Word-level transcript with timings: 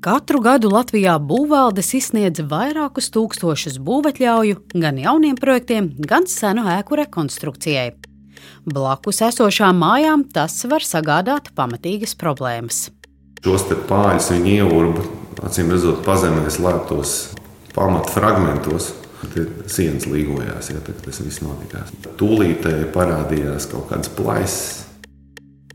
Katru 0.00 0.38
gadu 0.40 0.70
Latvijā 0.72 1.18
būvvaldes 1.20 1.90
izsniedz 1.98 2.40
vairākus 2.48 3.10
tūkstošus 3.12 3.74
būvētļauju 3.84 4.56
gan 4.72 4.96
jauniem 4.96 5.36
projektiem, 5.36 5.90
gan 6.00 6.24
senu 6.24 6.64
ēku 6.72 6.96
rekonstrukcijai. 7.02 7.90
Blakus 8.64 9.20
esošām 9.28 9.76
mājām 9.76 10.24
tas 10.32 10.56
var 10.72 10.86
sagādāt 10.88 11.52
pamatīgas 11.52 12.16
problēmas. 12.16 12.86
Šos 13.44 13.68
pāriņus 13.92 14.32
viņi 14.38 14.56
ieurba, 14.56 15.04
acīm 15.44 15.68
redzot, 15.76 16.00
pazemē 16.08 16.48
slēptos 16.48 17.16
pamatfragmentos. 17.76 18.94
Sienas 19.68 20.08
līgojās, 20.08 20.72
ja 20.72 20.80
tas 20.80 21.20
viss 21.20 21.44
notikās. 21.44 21.92
Tūlītēji 22.16 22.88
parādījās 22.94 23.68
kaut 23.68 23.90
kādas 23.92 24.08
plaisas 24.16 24.86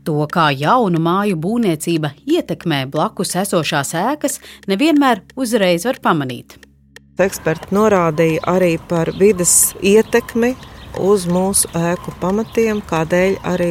To, 0.06 0.20
kā 0.30 0.52
jaunu 0.54 1.00
māju 1.02 1.34
būvniecība 1.42 2.12
ietekmē 2.30 2.84
blakus 2.92 3.34
esošās 3.40 3.90
ēkas, 3.98 4.38
nevienmēr 4.70 5.24
uzreiz 5.34 5.86
var 5.88 5.98
pamanīt. 6.04 6.60
Eksperti 7.18 7.74
norādīja 7.74 8.44
arī 8.52 8.76
par 8.90 9.10
vidas 9.18 9.72
ietekmi 9.82 10.52
uz 11.02 11.24
mūsu 11.26 11.70
ēku 11.76 12.14
pamatiem, 12.20 12.82
kādēļ 12.86 13.38
arī 13.50 13.70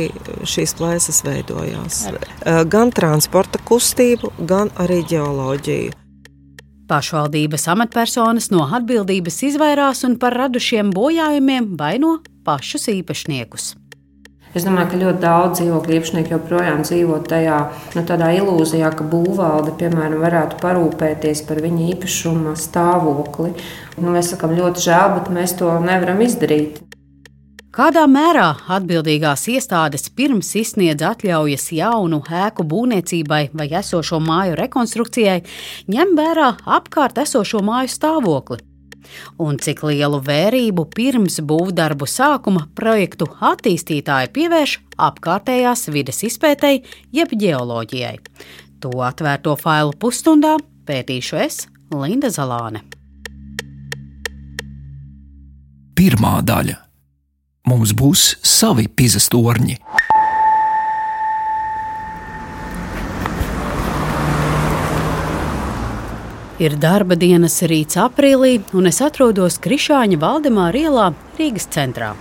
šīs 0.50 0.76
plēsas 0.80 1.22
veidojās. 1.26 2.02
Gan 2.74 2.92
transporta 2.92 3.62
kustību, 3.70 4.34
gan 4.50 4.74
arī 4.82 5.04
ģeoloģiju. 5.14 5.96
Pašvaldības 6.90 7.64
amatpersonas 7.74 8.52
no 8.54 8.68
atbildības 8.78 9.40
izvairās 9.48 10.04
un 10.06 10.20
par 10.22 10.36
radušiem 10.38 10.92
bojājumiem 10.94 11.72
vaino 11.80 12.20
pašus 12.46 12.92
īpašniekus. 12.94 13.72
Es 14.56 14.64
domāju, 14.64 14.88
ka 14.94 15.00
ļoti 15.02 15.20
daudz 15.20 15.60
dzīvokļu 15.60 15.96
īpašnieku 15.98 16.32
joprojām 16.32 16.84
dzīvo 16.88 17.18
tajā 17.28 17.58
nu, 17.98 18.04
ilūzijā, 18.40 18.92
ka 18.96 19.04
būvvalde, 19.12 19.74
piemēram, 19.82 20.22
varētu 20.24 20.62
parūpēties 20.62 21.44
par 21.50 21.60
viņa 21.66 21.90
īpašuma 21.92 22.56
stāvokli. 22.56 23.52
Nu, 24.00 24.14
mēs 24.16 24.32
sakām, 24.32 24.56
ļoti 24.56 24.86
žēl, 24.88 25.18
bet 25.18 25.32
mēs 25.36 25.58
to 25.60 25.74
nevaram 25.84 26.24
izdarīt. 26.24 26.80
Kādā 27.76 28.06
mērā 28.08 28.54
atbildīgās 28.72 29.42
iestādes 29.52 30.08
pirms 30.16 30.54
izsniedz 30.56 31.04
atļaujas 31.04 31.66
jaunu 31.76 32.22
ēku 32.24 32.64
būvniecībai 32.72 33.42
vai 33.52 33.66
esošo 33.82 34.22
māju 34.24 34.56
rekonstrukcijai, 34.62 35.42
ņem 35.92 36.16
vērā 36.16 36.54
apkārt 36.78 37.20
esošo 37.26 37.60
māju 37.60 37.92
stāvokli? 37.92 38.75
Un 39.42 39.60
cik 39.62 39.84
lielu 39.88 40.20
vērību 40.24 40.88
pirms 40.96 41.40
būvdarbu 41.46 42.08
sākuma 42.10 42.68
projektu 42.78 43.28
attīstītāji 43.40 44.32
pievērš 44.36 44.78
apkārtējās 45.08 45.88
vides 45.94 46.24
izpētēji, 46.30 46.84
jeb 47.16 47.36
geoloģijai. 47.36 48.18
To 48.84 48.92
atvērto 49.06 49.56
failu 49.60 49.96
pusstundā 50.00 50.58
pētīšu 50.86 51.40
es, 51.42 51.66
Linda 51.94 52.32
Zalāne. 52.34 52.84
Pirmā 55.96 56.42
daļa. 56.44 56.82
Mums 57.66 57.96
būs 57.98 58.36
savi 58.46 58.86
pizas 58.92 59.26
torņi. 59.34 59.80
Ir 66.56 66.72
darba 66.80 67.18
dienas 67.20 67.58
rīts 67.68 67.98
aprīlī, 68.00 68.62
un 68.80 68.88
es 68.88 69.02
atrodos 69.04 69.58
Krišāņa 69.60 70.16
Valdemāra 70.22 70.86
ielā 70.86 71.08
Rīgas 71.36 71.66
centrā. 71.68 72.14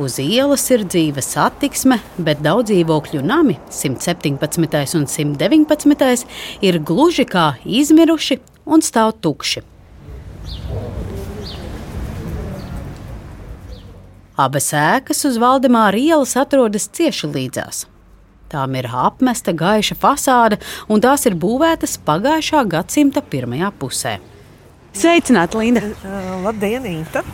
Uz 0.00 0.16
ielas 0.24 0.64
ir 0.72 0.86
dzīva 0.88 1.20
satiksme, 1.20 1.98
bet 2.16 2.40
daudz 2.40 2.70
dzīvokļu 2.70 3.20
nami, 3.20 3.58
117. 3.68 4.96
un 4.96 5.04
119. 5.04 6.24
ir 6.64 6.80
gluži 6.80 7.28
kā 7.28 7.44
izmiruši 7.68 8.40
un 8.64 8.80
stāv 8.80 9.18
tukši. 9.20 9.66
Abas 14.40 14.72
ēkas 14.72 15.26
uz 15.28 15.36
Valdemāra 15.36 16.00
ielas 16.00 16.38
atrodas 16.40 16.88
cieši 16.88 17.28
līdzās. 17.36 17.84
Tām 18.52 18.74
ir 18.76 18.88
apmesta 18.92 19.54
gaiša 19.56 19.96
fasāde, 19.96 20.58
un 20.92 21.00
tās 21.00 21.24
ir 21.28 21.38
būvētas 21.40 21.96
pagājušā 22.04 22.66
gadsimta 22.74 23.22
pirmajā 23.24 23.70
pusē. 23.80 24.18
Sveicināti, 24.92 25.56
Linda! 25.56 25.80
Uh, 26.04 26.42
labdien, 26.44 26.84
Inta! 26.90 27.24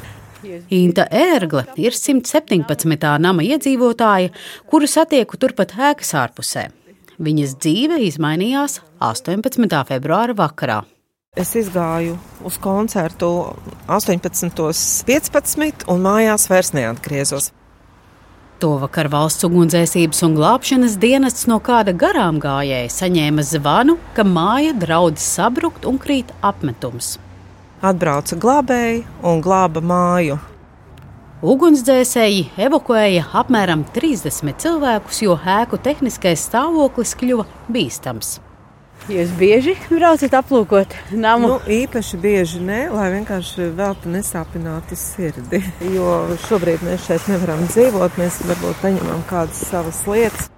Inta 0.70 1.08
Ērgle 1.10 1.64
ir 1.82 1.96
117. 1.98 3.18
nama 3.18 3.42
iedzīvotāja, 3.42 4.30
kuru 4.70 4.86
satieku 4.86 5.40
turpat 5.42 5.74
ēkas 5.74 6.14
ārpusē. 6.14 6.68
Viņas 7.18 7.56
dzīve 7.58 7.98
izmainījās 8.06 8.78
18. 9.02 9.82
februāra 9.90 10.38
vakarā. 10.38 10.84
Es 11.38 11.50
gāju 11.74 12.14
uz 12.46 12.56
koncertu 12.62 13.28
18.15. 13.90 15.86
un 15.90 16.06
mājās 16.06 16.46
vairs 16.50 16.72
neatgriezos. 16.78 17.50
To 18.58 18.72
vakar 18.82 19.06
valsts 19.06 19.46
ugunsdzēsības 19.46 20.24
un 20.26 20.32
glābšanas 20.34 20.96
dienests 20.98 21.46
no 21.46 21.60
kāda 21.62 21.92
garām 21.94 22.40
gājēja 22.42 22.88
saņēma 22.90 23.44
zvanu, 23.46 23.94
ka 24.16 24.24
māja 24.26 24.72
draudz 24.74 25.22
sabrukt 25.22 25.86
un 25.86 26.00
krīt 26.02 26.32
apmetums. 26.42 27.12
Atbrauca 27.86 28.34
glābēji 28.42 29.04
un 29.22 29.44
glāba 29.46 29.78
māju. 29.78 30.40
Ugunsdzēsēji 31.38 32.48
evakuēja 32.66 33.28
apmēram 33.38 33.86
30 33.94 34.58
cilvēkus, 34.58 35.22
jo 35.22 35.38
ēku 35.38 35.78
tehniskais 35.78 36.42
stāvoklis 36.50 37.14
kļuva 37.20 37.46
bīstams. 37.70 38.40
Jūs 39.08 39.30
bieži 39.40 39.72
braucat 39.88 40.34
aplūkot 40.36 40.92
namu? 41.16 41.48
Nu, 41.48 41.56
īpaši 41.64 42.18
bieži 42.20 42.58
nē, 42.60 42.90
lai 42.92 43.06
vienkārši 43.14 43.70
veltu 43.78 44.12
nesāpinātu 44.12 44.98
sirdi. 45.00 45.62
Jo 45.96 46.36
šobrīd 46.44 46.84
mēs 46.84 47.06
šeit 47.08 47.24
nevaram 47.32 47.64
dzīvot, 47.70 48.20
mēs 48.20 48.42
varbūt 48.44 48.84
paņemam 48.84 49.24
kādas 49.30 49.64
savas 49.70 50.02
lietas. 50.04 50.50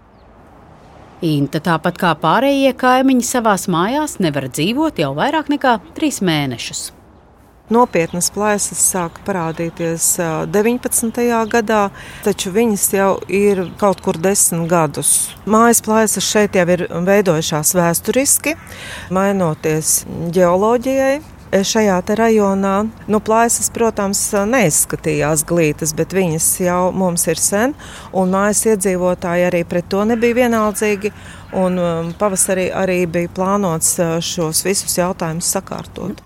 Inta, 1.23 1.61
tāpat 1.63 2.01
kā 2.01 2.15
pārējie 2.19 2.73
kaimiņi, 2.81 3.27
savās 3.29 3.69
mājās 3.71 4.19
nevar 4.25 4.49
dzīvot 4.51 4.99
jau 4.99 5.13
vairāk 5.15 5.53
nekā 5.53 5.79
trīs 5.95 6.19
mēnešus. 6.25 6.89
Nopietnas 7.71 8.33
plaisas 8.35 8.81
sāka 8.83 9.23
parādīties 9.23 10.17
19. 10.51 11.21
gadā, 11.53 11.83
taču 12.25 12.51
viņas 12.51 12.87
jau 12.97 13.11
ir 13.31 13.61
kaut 13.79 14.01
kur 14.03 14.17
desmit 14.19 14.67
gadus. 14.73 15.31
Mājas 15.47 15.79
plaisas 15.87 16.27
šeit 16.27 16.59
jau 16.59 16.65
ir 16.75 16.89
veidojušās 16.91 17.71
vēsturiski, 17.79 18.57
mainoties 19.15 20.01
geoloģijai. 20.35 21.21
Šajā 21.51 21.97
rajonā 22.15 22.75
nu, 23.11 23.19
plājas, 23.27 23.71
protams, 23.75 24.21
neizskatījās 24.51 25.43
glītas, 25.47 25.95
bet 25.99 26.15
viņas 26.15 26.47
jau 26.63 26.93
mums 26.95 27.27
ir 27.31 27.43
sen, 27.43 27.75
un 28.15 28.31
mājas 28.35 28.65
iedzīvotāji 28.71 29.47
arī 29.51 29.65
pret 29.67 29.91
to 29.91 30.05
nebija 30.07 30.45
vienaldzīgi. 30.45 31.11
Un 31.59 32.15
pavasarī 32.19 32.71
arī 32.71 33.03
bija 33.11 33.31
plānots 33.35 33.97
šos 34.23 34.63
visus 34.67 34.99
jautājumus 34.99 35.55
sakārtot. 35.59 36.23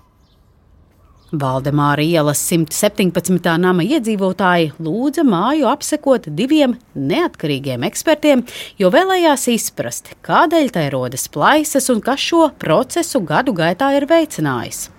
Valdemāra 1.33 2.03
ielas 2.05 2.37
117. 2.45 3.57
nama 3.57 3.81
iedzīvotāji 3.81 4.75
lūdza 4.77 5.23
māju 5.25 5.65
apsekot 5.71 6.29
diviem 6.37 6.75
neatkarīgiem 6.93 7.81
ekspertiem, 7.87 8.43
jo 8.77 8.91
vēlējās 8.93 9.47
izprast, 9.55 10.13
kādēļ 10.25 10.69
tai 10.77 10.85
rodas 10.93 11.25
plaisas 11.33 11.89
un 11.89 12.03
kas 12.05 12.21
šo 12.21 12.51
procesu 12.61 13.23
gadu 13.25 13.57
gaitā 13.57 13.89
ir 13.97 14.05
veicinājis. 14.11 14.91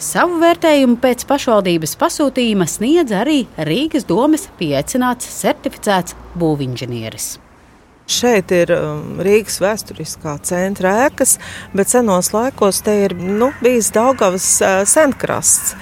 Savu 0.00 0.36
vērtējumu 0.40 1.00
pēc 1.00 1.24
pašvaldības 1.28 1.96
pasūtījuma 2.00 2.68
sniedz 2.68 3.12
arī 3.16 3.42
Rīgas 3.56 4.04
domes 4.08 4.50
pieaicināts 4.60 5.28
certificēts 5.40 6.16
būvinženieris. 6.40 7.38
Šeit 8.10 8.50
ir 8.50 8.72
um, 8.74 9.20
Rīgas 9.22 9.60
vēsturiskā 9.62 10.34
centra 10.46 10.96
ēkas, 11.06 11.36
bet 11.76 11.92
senos 11.92 12.32
laikos 12.34 12.80
te 12.82 12.96
ir 13.04 13.14
nu, 13.14 13.52
bijis 13.62 13.92
Daugavas 13.94 14.46
uh, 14.64 14.80
senkrasts. 14.88 15.76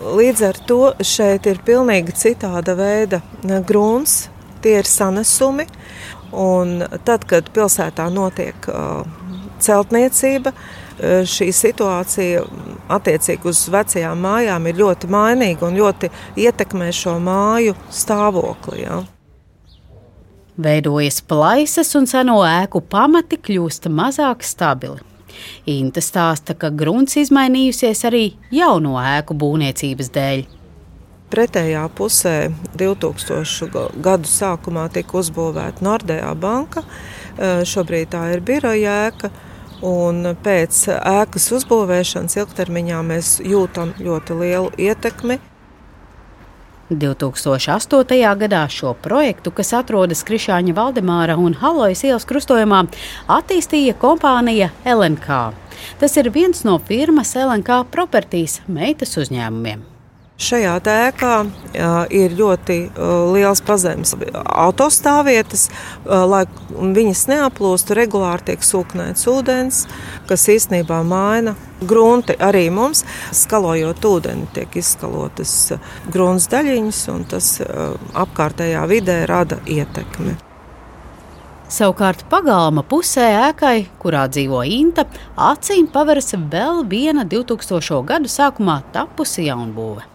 Līdz 0.00 0.42
ar 0.44 0.58
to 0.68 0.80
šeit 1.04 1.48
ir 1.48 1.62
pilnīgi 1.64 2.12
citāda 2.16 2.74
veida 2.76 3.22
uh, 3.22 3.54
grūns, 3.64 4.26
tie 4.60 4.76
ir 4.82 4.88
sanesumi. 4.88 5.64
Un 6.36 6.82
tad, 7.08 7.24
kad 7.30 7.48
pilsētā 7.54 8.10
notiek 8.12 8.68
uh, 8.68 9.00
celtniecība, 9.64 10.52
uh, 10.52 11.22
šī 11.24 11.48
situācija 11.56 12.42
attiecīgi 12.92 13.48
uz 13.48 13.62
vecajām 13.72 14.20
mājām 14.20 14.68
ir 14.68 14.82
ļoti 14.82 15.08
mainīga 15.16 15.64
un 15.70 15.80
ļoti 15.80 16.12
ietekmē 16.44 16.90
šo 16.92 17.16
māju 17.24 17.78
stāvokli. 17.88 18.84
Ja. 18.84 19.00
Veidojas 20.56 21.20
plaisas 21.22 21.94
un 21.94 22.08
seno 22.10 22.40
ēku 22.44 22.82
pamati 22.82 23.38
kļūst 23.38 23.86
mazāk 23.92 24.42
stabili. 24.44 24.98
Inte 25.70 26.02
stāsta, 26.02 26.56
ka 26.58 26.72
grunts 26.74 27.16
izmainījusies 27.20 28.02
arī 28.08 28.24
jauno 28.52 28.96
ēku 29.00 29.36
būvniecības 29.38 30.10
dēļ. 30.14 30.42
Pretējā 31.30 31.84
pusē 31.94 32.34
2000. 32.74 33.84
gadu 34.02 34.28
sākumā 34.28 34.88
tika 34.90 35.20
uzbūvēta 35.20 35.86
Nordea 35.86 36.32
banka. 36.34 36.82
Šobrīd 37.38 38.10
tā 38.16 38.24
ir 38.34 38.42
biroja 38.42 38.96
ēka. 39.06 39.30
Un 39.86 40.34
pēc 40.44 40.82
ēkas 40.98 41.46
uzbūvēšanas 41.56 42.36
ilgtermiņā 42.36 42.98
mēs 43.06 43.38
jūtam 43.46 43.94
ļoti 44.02 44.36
lielu 44.42 44.74
ietekmi 44.76 45.38
2008. 46.90 48.34
gadā 48.42 48.64
šo 48.70 48.94
projektu, 49.02 49.52
kas 49.54 49.72
atrodas 49.78 50.24
Krišāņa 50.26 50.74
Valdemāra 50.76 51.38
un 51.38 51.54
Halojas 51.60 52.04
ielas 52.04 52.26
krustojumā, 52.28 52.84
attīstīja 53.30 53.96
kompānija 54.00 54.72
LNK. 54.84 55.40
Tas 56.00 56.18
ir 56.20 56.30
viens 56.34 56.64
no 56.66 56.78
firmas 56.78 57.36
LNK 57.38 57.84
propertīs 57.94 58.60
meitas 58.68 59.16
uzņēmumiem. 59.20 59.89
Šajā 60.40 60.78
ēkā 60.88 61.34
jā, 61.76 61.88
ir 62.16 62.32
ļoti 62.32 62.76
liels 63.34 63.60
pazemes 63.60 64.14
autostāvvietas, 64.40 65.66
lai 66.08 66.46
viņas 66.72 67.24
neaplūstu. 67.28 67.92
Regulāri 67.98 68.46
tiek 68.48 68.64
sūknēts 68.64 69.28
ūdens, 69.28 69.82
kas 70.30 70.48
īstenībā 70.48 71.02
maina 71.04 71.52
grunti. 71.84 72.38
Arī 72.40 72.70
mums, 72.72 73.04
skalojot 73.36 74.00
ūdeni, 74.08 74.48
tiek 74.56 74.80
izskalotas 74.80 75.74
grunts 76.08 76.48
daļiņas, 76.48 77.00
un 77.12 77.26
tas 77.28 77.50
apkārtējā 78.24 78.86
vidē 78.88 79.18
rada 79.28 79.60
ietekmi. 79.68 80.38
Savukārt 81.70 82.24
pagalma 82.32 82.82
pusē 82.82 83.28
ēkai, 83.44 83.76
kurā 84.02 84.24
dzīvo 84.32 84.64
Inta, 84.66 85.04
acīm 85.36 85.86
paveras 85.92 86.32
vēl 86.32 86.80
viena 86.88 87.22
2000. 87.28 88.00
gadu 88.08 88.32
sākumā 88.32 88.80
tapusi 88.96 89.46
jaunbūve. 89.46 90.09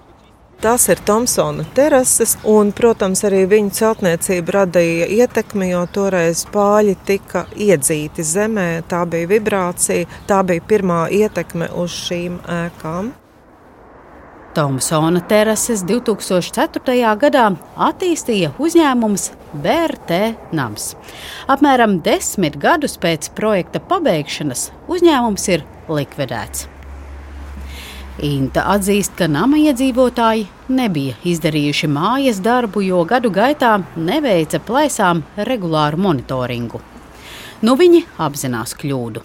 Tas 0.66 0.88
ir 0.90 0.98
Tomsona 1.06 1.62
terases, 1.78 2.32
un, 2.50 2.72
protams, 2.74 3.20
arī 3.28 3.44
viņu 3.46 3.70
celtniecība 3.78 4.56
radīja 4.56 5.06
ietekmi, 5.14 5.68
jo 5.70 5.84
toreiz 5.94 6.42
pāļi 6.50 6.96
tika 7.06 7.44
iedzīti 7.54 8.26
zemē. 8.26 8.82
Tā 8.90 9.04
bija 9.06 9.30
vibrācija, 9.30 10.10
tā 10.26 10.42
bija 10.42 10.66
pirmā 10.66 11.04
ietekme 11.14 11.70
uz 11.70 11.94
šīm 12.08 12.42
ēkām. 12.50 13.14
Tomsona 14.58 15.22
terases 15.30 15.86
2004. 15.86 17.16
gadā 17.22 17.48
attīstīja 17.92 18.56
uzņēmums 18.58 19.32
BRT 19.54 20.24
Nams. 20.58 20.96
Apmēram 21.46 22.00
desmit 22.02 22.58
gadus 22.58 22.98
pēc 22.98 23.36
projekta 23.38 23.86
pabeigšanas 23.86 24.72
uzņēmums 24.90 25.52
ir 25.54 25.70
likvidēts. 25.92 26.72
Inta 28.24 28.64
atzīst, 28.72 29.12
ka 29.20 29.28
nama 29.28 29.58
iedzīvotāji 29.60 30.46
nebija 30.72 31.18
izdarījuši 31.28 31.90
mājas 31.92 32.38
darbu, 32.40 32.80
jo 32.86 33.02
gadu 33.04 33.28
gaitā 33.34 33.74
neveica 34.00 34.62
plēsām 34.64 35.24
regulāru 35.50 36.00
monitoringu. 36.06 36.80
Nu 37.66 37.76
viņi 37.76 38.06
apzinās 38.24 38.72
kļūdu. 38.80 39.24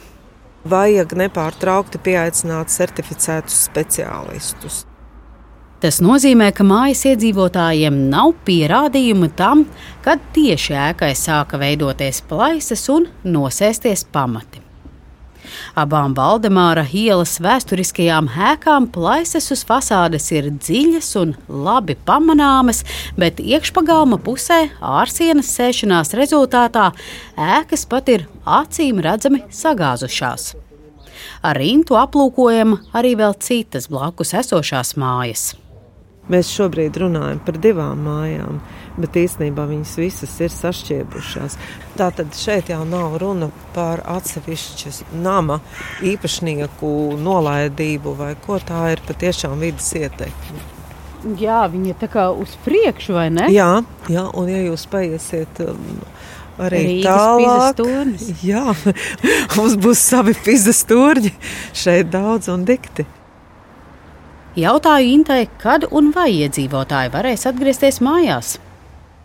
Vajag 0.70 1.14
nepārtraukti 1.16 2.00
pieaicināt 2.02 2.72
certificētus 2.74 3.62
speciālistus. 3.70 4.82
Tas 5.80 6.02
nozīmē, 6.04 6.50
ka 6.52 6.66
mājas 6.66 7.06
iedzīvotājiem 7.08 8.02
nav 8.10 8.34
pierādījumu 8.44 9.30
tam, 9.38 9.62
kad 10.04 10.20
tieši 10.34 10.74
ēkai 10.90 11.12
sāka 11.16 11.62
veidoties 11.62 12.20
plaisas 12.28 12.84
un 12.92 13.06
nosēsties 13.24 14.04
pamati. 14.12 14.60
Abām 15.78 16.14
Valdemāra 16.16 16.84
ielas 16.86 17.36
vēsturiskajām 17.42 18.30
ēkām 18.50 18.88
plaisas 18.94 19.50
uz 19.54 19.64
fasādes 19.66 20.30
ir 20.34 20.50
dziļas 20.54 21.10
un 21.20 21.34
labi 21.48 21.96
pamanāmas, 22.06 22.84
bet 23.20 23.40
iekšpagalma 23.42 24.20
pusē 24.24 24.62
ārsienas 24.80 25.52
sēšanās 25.56 26.14
rezultātā 26.18 26.90
ēkas 27.36 27.86
pat 27.90 28.10
ir 28.12 28.26
acīm 28.44 29.00
redzami 29.04 29.44
sagāzušās. 29.50 30.52
Ar 31.44 31.56
rintu 31.56 31.96
aplūkojam 31.96 32.76
arī 32.96 33.14
vēl 33.16 33.34
citas 33.40 33.88
blakus 33.92 34.34
esošās 34.36 34.94
mājas. 35.00 35.50
Mēs 36.30 36.50
šobrīd 36.52 36.98
runājam 37.00 37.40
par 37.42 37.56
divām 37.58 38.04
mājām 38.06 38.60
bet 39.02 39.18
īstenībā 39.20 39.66
viņas 39.70 39.94
visas 40.00 40.34
ir 40.40 40.52
sašķiebušās. 40.54 41.56
Tātad 41.98 42.34
šeit 42.38 42.70
jau 42.72 42.82
nav 42.88 43.18
runa 43.22 43.50
par 43.74 44.02
atsevišķas 44.08 45.04
nama 45.24 45.60
īpašnieku 46.06 46.92
nolaidību 47.20 48.16
vai 48.18 48.34
ko 48.46 48.60
tā 48.62 48.90
ir 48.94 49.04
patiešām 49.08 49.58
vidas 49.60 49.90
ietekme. 49.98 50.66
Jā, 51.40 51.66
viņa 51.68 51.92
ir 51.92 51.96
tā 52.00 52.08
kā 52.08 52.30
uz 52.32 52.54
priekšu, 52.64 53.12
vai 53.18 53.28
ne? 53.34 53.50
Jā, 53.52 53.82
jā 54.08 54.24
un 54.32 54.48
ja 54.48 54.62
jūs 54.64 54.86
paiesiet. 54.88 55.60
Um, 55.60 56.00
arī 56.60 56.80
Rīgas 56.86 57.76
tālāk. 57.76 58.24
Jā, 58.44 58.64
mums 59.56 59.76
būs 59.80 60.00
savi 60.00 60.36
pizas 60.44 60.82
turņi 60.88 61.34
šeit 61.76 62.12
daudz 62.12 62.48
un 62.52 62.64
dikti. 62.68 63.06
Jautāju 64.58 65.12
Intai, 65.14 65.44
kad 65.62 65.84
un 65.94 66.10
vai 66.14 66.32
iedzīvotāji 66.40 67.12
varēs 67.12 67.46
atgriezties 67.46 68.00
mājās. 68.02 68.56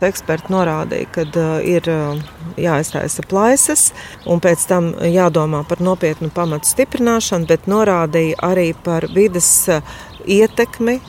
Eksperti 0.03 0.51
norādīja, 0.51 1.07
ka 1.15 1.23
uh, 1.23 1.51
ir 1.63 1.85
uh, 1.87 2.17
jāiztaisa 2.59 3.23
plaisas, 3.29 3.93
un 4.27 4.41
pēc 4.43 4.65
tam 4.67 4.89
jādomā 4.99 5.61
par 5.69 5.79
nopietnu 5.79 6.27
pamatu 6.35 6.67
stiprināšanu, 6.67 7.47
bet 7.47 7.69
norādīja 7.71 8.41
arī 8.43 8.73
par 8.83 9.07
vidas 9.15 9.49
uh, 9.71 9.79
ietekmi 10.27 10.99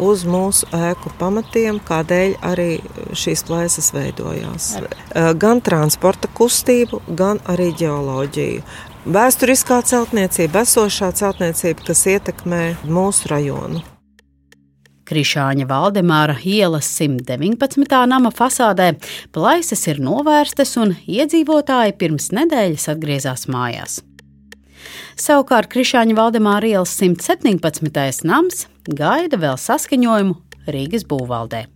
uz 0.00 0.22
mūsu 0.24 0.64
ēku 0.72 1.10
pamatiem, 1.20 1.82
kādēļ 1.84 2.38
arī 2.48 2.78
šīs 3.12 3.42
plaisas 3.44 3.90
veidojās. 3.92 4.70
Gan 5.36 5.60
transporta 5.60 6.32
kustību, 6.32 7.02
gan 7.12 7.42
arī 7.44 7.68
ģeoloģiju. 7.76 8.64
Vēsturiskā 9.04 9.82
celtniecība, 9.84 10.64
esošā 10.64 11.12
celtniecība, 11.12 11.90
kas 11.92 12.06
ietekmē 12.08 12.64
mūsu 12.88 13.34
rajonu. 13.36 13.89
Krišāņa 15.10 15.64
Valdemāra 15.66 16.36
ielas 16.46 16.86
119. 16.94 17.96
nama 18.06 18.30
fasādē 18.30 18.92
plaisas 19.34 19.82
ir 19.90 19.98
novērstas 19.98 20.76
un 20.78 20.92
iedzīvotāji 21.10 21.96
pirms 21.98 22.30
nedēļas 22.36 22.86
atgriezās 22.92 23.48
mājās. 23.50 23.98
Savukārt 25.18 25.72
Krišāņa 25.74 26.14
Valdemāra 26.14 26.70
ielas 26.70 26.94
117. 27.00 28.22
nams 28.30 28.68
gaida 28.86 29.42
vēl 29.42 29.58
saskaņojumu 29.58 30.38
Rīgas 30.70 31.08
būvvaldē. 31.10 31.66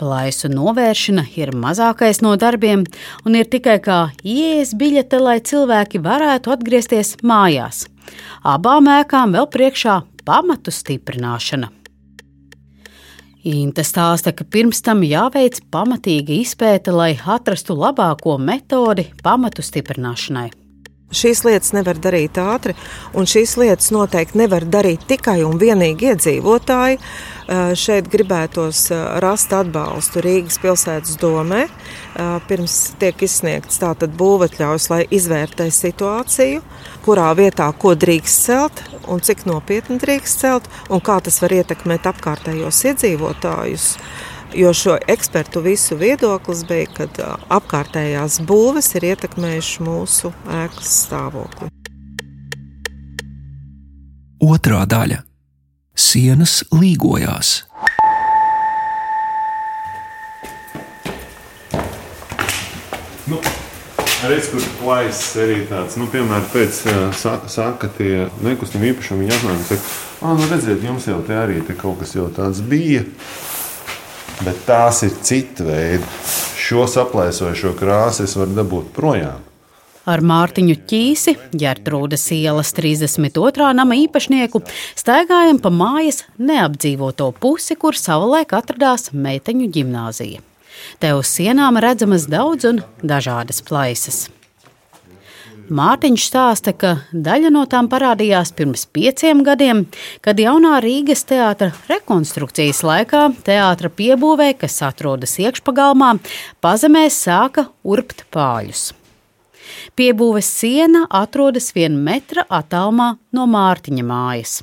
Plaisu 0.00 0.50
novēršana 0.50 1.28
ir 1.38 1.54
mazākais 1.54 2.24
no 2.26 2.34
darbiem, 2.34 2.86
un 3.22 3.38
ir 3.38 3.46
tikai 3.46 3.78
kā 3.86 4.02
ielas 4.26 4.74
biļete, 4.74 5.22
lai 5.22 5.38
cilvēki 5.38 6.02
varētu 6.02 6.58
atgriezties 6.58 7.20
mājās. 7.22 7.84
Abām 8.42 8.90
ēkām 8.98 9.36
vēl 9.36 9.46
priekšā 9.52 10.00
pamatu 10.26 10.74
stiprināšana. 10.74 11.76
Inte 13.44 13.80
stāsta, 13.88 14.34
ka 14.36 14.44
pirms 14.44 14.82
tam 14.84 15.00
jāveic 15.00 15.62
pamatīga 15.72 16.34
izpēta, 16.42 16.92
lai 16.92 17.14
atrastu 17.16 17.72
labāko 17.72 18.36
metodi 18.36 19.06
pamatu 19.24 19.64
stiprināšanai. 19.64 20.59
Šīs 21.10 21.40
lietas 21.42 21.72
nevar 21.74 21.98
darīt 21.98 22.38
ātri, 22.38 22.76
un 23.18 23.26
šīs 23.26 23.56
lietas 23.58 23.88
noteikti 23.90 24.38
nevar 24.38 24.62
darīt 24.62 25.08
tikai 25.10 25.40
un 25.42 25.58
vienīgi 25.58 26.12
iedzīvotāji. 26.12 27.00
Šeit 27.74 28.06
gribētos 28.12 28.84
rast 29.24 29.50
atbalstu 29.56 30.22
Rīgas 30.22 30.60
pilsētas 30.62 31.18
domē, 31.18 31.64
pirms 32.46 32.76
tiek 33.02 33.26
izsniegts 33.26 33.82
tātad 33.82 34.14
būvatļaus, 34.14 34.86
lai 34.92 35.02
izvērtē 35.10 35.66
situāciju, 35.74 36.62
kurā 37.02 37.32
vietā 37.34 37.66
ko 37.74 37.96
drīkst 37.98 38.46
celt 38.46 38.84
un 39.10 39.18
cik 39.18 39.48
nopietni 39.50 39.98
drīkst 39.98 40.44
celt, 40.44 40.70
un 40.94 41.02
kā 41.02 41.18
tas 41.26 41.42
var 41.42 41.58
ietekmēt 41.58 42.06
apkārtējos 42.06 42.84
iedzīvotājus. 42.92 43.96
Jo 44.54 44.72
šo 44.74 44.96
ekspertu 45.06 45.60
visu 45.60 45.94
viedoklis 45.96 46.64
bija, 46.66 46.88
ka 46.90 47.26
apkārtējās 47.54 48.40
būves 48.48 48.88
ir 48.98 49.04
ietekmējušas 49.12 49.82
mūsu 49.86 50.32
ēkas 50.50 50.94
stāvokli. 51.04 51.70
Otra 54.42 54.82
daļa- 54.90 55.20
sienas 56.08 56.64
līgojās. 56.74 57.62
Nu, 63.30 63.38
Redz, 64.20 64.50
kur 64.50 64.66
plājas 64.82 65.22
arī 65.36 65.62
tāds, 65.70 65.96
nu, 65.96 66.08
piemēram, 66.10 66.44
pēc 66.52 66.82
saka, 67.14 67.88
tie 67.96 68.26
nekustamie 68.42 68.90
īpašumi 68.92 69.24
viņi 69.24 69.36
atnāk 69.36 69.54
un 69.54 69.64
saka, 69.64 69.82
ah, 70.20 70.34
nu, 70.34 70.50
redziet, 70.50 70.82
jums 70.84 71.06
jau 71.06 71.22
te 71.22 71.38
arī 71.38 71.62
te 71.64 71.72
kaut 71.78 72.02
kas 72.02 72.12
jau 72.18 72.26
tāds 72.28 72.60
bija 72.60 73.06
bet 74.44 74.64
tās 74.66 75.02
ir 75.06 75.14
cita 75.26 75.66
veida. 75.66 76.06
Šo 76.60 76.86
saplēsošo 76.90 77.74
krāsu 77.78 78.26
es 78.26 78.36
varu 78.38 78.56
dabūt 78.58 78.90
projām. 78.96 79.46
Ar 80.08 80.22
Mārtiņu 80.24 80.78
Ķīsi, 80.88 81.34
Gertrūdas 81.60 82.24
ielas 82.32 82.72
32. 82.74 83.68
nama 83.76 83.98
īpašnieku, 84.00 84.62
staigājam 84.98 85.60
pa 85.60 85.70
mājas 85.70 86.24
neapdzīvoto 86.40 87.28
pusi, 87.36 87.76
kur 87.76 87.98
savulaik 87.98 88.56
atradās 88.56 89.12
meiteņu 89.12 89.68
gimnāzija. 89.76 90.40
Te 90.98 91.12
uz 91.14 91.28
sienām 91.28 91.78
redzamas 91.84 92.26
daudz 92.30 92.66
un 92.72 92.84
dažādas 93.04 93.60
plaisas. 93.66 94.28
Mārtiņš 95.70 96.24
stāsta, 96.26 96.72
ka 96.74 96.96
daļa 97.14 97.52
no 97.54 97.60
tām 97.70 97.86
parādījās 97.90 98.50
pirms 98.58 98.88
pieciem 98.90 99.44
gadiem, 99.46 99.84
kad 100.18 100.40
jaunā 100.42 100.80
Rīgas 100.82 101.22
teātra 101.30 101.68
rekonstrukcijas 101.86 102.80
laikā 102.82 103.28
teātra 103.46 103.90
piebūvē, 103.94 104.48
kas 104.58 104.80
atrodas 104.82 105.36
iekšpagalmā, 105.38 106.16
pazemēs 106.58 107.20
sāka 107.22 107.68
urbt 107.86 108.24
pāļus. 108.34 108.88
Piebūves 109.94 110.50
siena 110.58 111.04
atrodas 111.06 111.70
viena 111.76 112.02
metra 112.10 112.48
attālumā 112.50 113.12
no 113.30 113.46
Mārtiņa 113.54 114.08
mājas. 114.10 114.58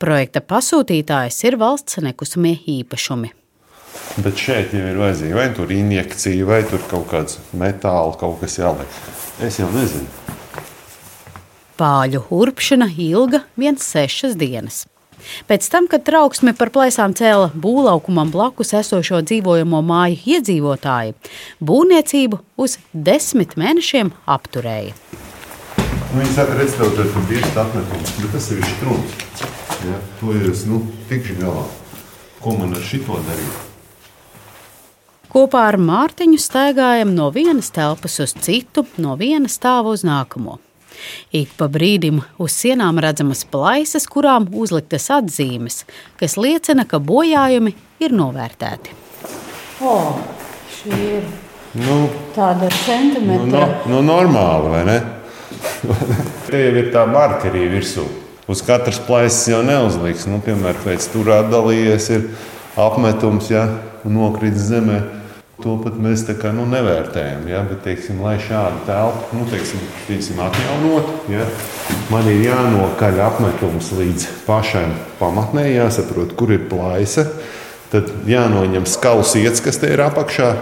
Projekta 0.00 0.40
pasūtītājs 0.40 1.44
ir 1.44 1.60
valsts 1.60 2.00
nekustamie 2.00 2.56
īpašumi. 2.80 3.34
Bet 4.24 4.40
šeit 4.40 4.72
jau 4.72 4.88
ir 4.88 4.98
vajadzīga 5.04 5.36
vai 5.36 5.48
tur 5.52 5.72
injekcija, 5.74 6.48
vai 6.48 6.64
tur 6.64 6.80
kaut 6.88 7.10
kāds 7.12 7.42
metāls, 7.52 8.16
kaut 8.16 8.40
kas 8.40 8.56
jāliek. 8.56 9.00
Es 9.40 9.56
jau 9.56 9.70
nezinu. 9.72 10.04
Pāļu 11.80 12.26
urpšana 12.36 12.90
ilga 13.00 13.40
viens 13.56 13.86
sešas 13.88 14.34
dienas. 14.36 14.82
Pēc 15.48 15.64
tam, 15.72 15.86
kad 15.88 16.04
trauksme 16.04 16.52
par 16.56 16.68
plēsām 16.74 17.14
cēla 17.16 17.50
būvlaukumam 17.56 18.32
blakus 18.32 18.74
esošo 18.76 19.22
dzīvojamo 19.24 19.80
māju 19.84 20.20
iedzīvotāji, 20.34 21.16
būvniecību 21.64 22.40
uz 22.60 22.76
desmit 22.92 23.56
mēnešiem 23.60 24.12
apturēja. 24.28 24.92
Nu, 26.10 26.20
viņi 26.20 26.36
saka, 26.36 26.58
redz, 26.60 26.76
tev 26.76 26.92
tur 26.98 27.08
ir 27.08 27.26
biezs 27.30 27.56
apmetums, 27.64 28.14
bet 28.20 28.36
tas 28.36 28.52
ir 28.52 28.64
strūns. 28.74 29.18
Ja? 29.88 30.04
To 30.20 30.36
ir 30.36 30.48
es, 30.52 30.66
nu, 30.68 30.84
tikšu 31.08 31.40
galā. 31.40 31.64
Ko 32.44 32.56
man 32.60 32.76
ar 32.76 32.84
šito 32.84 33.20
darīt? 33.28 33.69
Kopā 35.30 35.66
ar 35.70 35.78
Mārtiņu 35.78 36.40
staigājam 36.42 37.12
no 37.14 37.28
vienas 37.34 37.70
telpas 37.74 38.18
uz 38.22 38.34
citu, 38.34 38.86
no 38.98 39.14
viena 39.20 39.50
stāva 39.50 39.94
uz 39.94 40.02
nākamo. 40.06 40.58
Ik 41.32 41.52
pa 41.56 41.68
brīdim 41.70 42.18
uz 42.42 42.56
sienām 42.58 42.98
redzamas 43.00 43.44
plaisas, 43.48 44.08
kurām 44.10 44.48
uzliktas 44.52 45.06
atzīmes, 45.14 45.84
kas 46.20 46.34
liecina, 46.36 46.84
ka 46.84 46.98
bojājumi 46.98 47.76
ir 48.02 48.16
novērtēti. 48.16 48.98
O, 49.86 49.94
šī 50.80 50.98
ir 50.98 51.30
Nu, 51.70 52.08
tāda 52.34 52.66
ar 52.66 52.78
nu, 53.22 53.34
no, 53.46 53.60
nu, 53.86 54.00
normāli, 54.02 54.70
vai 54.72 54.80
ne? 54.88 54.96
Te 56.48 56.64
jau 56.64 56.72
ir 56.80 56.88
tā 56.90 57.04
markerija 57.06 57.70
virsū. 57.70 58.08
Uz 58.50 58.62
katras 58.66 58.98
plaisas 59.06 59.46
jau 59.52 59.60
neuzliks. 59.62 60.26
Nu, 60.26 60.40
piemēram, 60.42 60.82
pēc 60.82 61.06
tur 61.12 61.30
atdalījies 61.36 62.08
ir 62.16 62.26
apmetums, 62.74 63.52
ja 63.54 63.68
nokrits 64.02 64.66
zemē. 64.66 64.98
To 65.60 65.74
pat 65.76 65.96
mēs 66.00 66.22
tā 66.24 66.32
kā 66.40 66.54
nu, 66.56 66.64
nevērtējam. 66.70 67.44
Ja? 67.50 67.60
Bet, 67.68 67.82
teiksim, 67.84 68.22
lai 68.24 68.38
šādu 68.40 68.80
telpu 68.86 69.36
nu, 69.36 69.44
teiksim, 69.50 69.82
teiksim, 70.06 70.40
atjaunot, 70.40 71.10
ja? 71.28 71.44
man 72.12 72.28
ir 72.32 72.40
jānokaļ 72.46 73.20
apmetums 73.26 73.90
līdz 73.98 74.24
pašai 74.46 74.86
pamatnē, 75.18 75.66
jāsaprot, 75.74 76.32
kur 76.38 76.54
ir 76.56 76.64
plaisa. 76.70 77.26
Tad 77.92 78.08
jānoņem 78.30 78.86
skalas 78.88 79.34
iets, 79.36 79.60
kas 79.60 79.82
te 79.82 79.90
ir 79.92 80.00
apakšā. 80.06 80.54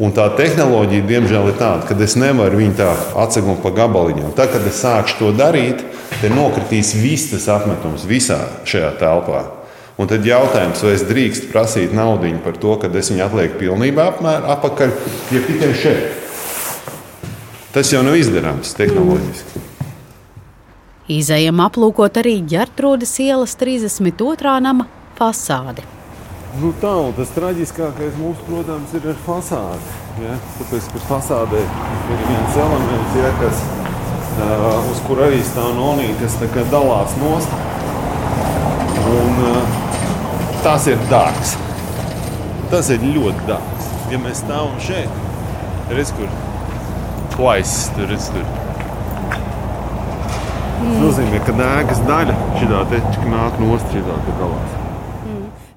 Un 0.00 0.14
tā 0.16 0.30
tehnoloģija, 0.32 1.04
diemžēl, 1.04 1.50
ir 1.50 1.60
tāda, 1.60 1.84
ka 1.84 1.96
es 2.00 2.16
nevaru 2.16 2.62
viņu 2.62 2.76
tā 2.78 2.88
atsegumu 3.20 3.60
pa 3.60 3.74
gabaliņiem. 3.82 4.32
Tad, 4.38 4.54
kad 4.54 4.64
es 4.64 4.80
sākšu 4.80 5.18
to 5.18 5.32
darīt, 5.36 5.84
tad 6.22 6.32
nokritīs 6.32 6.94
viss 6.96 7.34
tas 7.34 7.50
apmetums 7.52 8.08
visā 8.08 8.46
šajā 8.64 8.94
telpā. 9.02 9.59
Un 10.00 10.08
tad 10.08 10.24
jautājums, 10.24 10.80
vai 10.80 10.94
es 10.96 11.02
drīkstu 11.04 11.50
prasīt 11.52 11.92
naudu 11.92 12.30
par 12.40 12.56
to, 12.56 12.72
ka 12.80 12.88
es 12.96 13.10
viņu 13.12 13.26
atlieku 13.26 13.58
pilnībā 13.60 14.06
apmēr, 14.14 14.46
apakaļ, 14.54 14.94
ja 15.34 15.42
tikai 15.44 15.72
šeit. 15.76 16.06
Tas 17.74 17.92
jau 17.92 18.00
nav 18.02 18.16
izdarāms 18.16 18.72
tehnoloģiski. 18.78 19.60
Izejam 21.10 21.60
aplūkot 21.60 22.16
arī 22.22 22.38
ģērtrūdas 22.48 23.12
ielas 23.26 23.52
32. 23.60 24.54
nama 24.64 24.86
fasādi. 25.18 25.84
Nu, 26.62 26.72
tā, 26.82 26.94
un 27.04 27.12
tas 27.18 27.30
traģiskākais 27.36 28.16
mums, 28.18 28.40
protams, 28.48 28.94
ir 28.96 29.10
ar 29.12 29.20
fasādi. 29.26 29.92
Ja? 30.24 30.38
Tāpēc, 30.56 30.88
ka 30.94 31.02
fasādē 31.10 31.60
ir 31.60 32.24
viens 32.24 32.58
elements, 32.64 33.20
ja, 33.20 33.34
kas, 33.42 33.62
uh, 34.40 34.90
uz 34.94 35.04
kur 35.04 35.20
arī 35.28 35.44
stāv 35.46 35.76
nonīte, 35.76 36.32
kas 36.56 36.72
dalās 36.72 37.14
nost. 37.20 37.54
Un, 39.10 39.38
uh, 39.44 39.79
tas 40.64 40.86
ir 40.90 40.98
dārgs. 41.10 41.54
Tas 42.70 42.90
ir 42.92 43.04
ļoti 43.04 43.46
dārgs. 43.48 43.86
Ja 44.12 44.18
mēs 44.20 44.42
stāvam 44.42 44.76
šeit, 44.82 45.20
redz, 45.92 46.12
kur 46.18 46.28
plaisas 47.36 47.88
tur 47.96 48.10
redz, 48.10 48.28
tur. 48.34 48.44
Tas 50.80 51.00
nozīmē, 51.00 51.40
ka 51.46 51.54
ēkas 51.54 52.04
daļa 52.08 52.36
šitā 52.58 52.84
te 52.92 53.00
nāk 53.30 53.58
nost 53.62 53.90
šitā 53.94 54.20
te 54.26 54.36
dalās. 54.40 54.76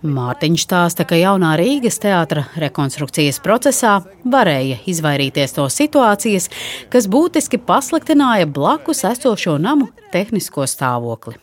Mārtiņš 0.04 0.63
stāsta, 0.66 1.06
ka 1.08 1.16
jaunā 1.16 1.54
Rīgas 1.56 1.96
teātra 2.04 2.44
rekonstrukcijas 2.60 3.38
procesā 3.44 4.02
varēja 4.28 4.82
izvairīties 4.92 5.56
no 5.56 5.70
situācijas, 5.72 6.50
kas 6.92 7.08
būtiski 7.08 7.62
pasliktināja 7.63 8.50
blakus 8.52 9.06
esošo 9.08 9.56
namu 9.63 9.88
tehnisko 10.12 10.68
stāvokli. 10.68 11.38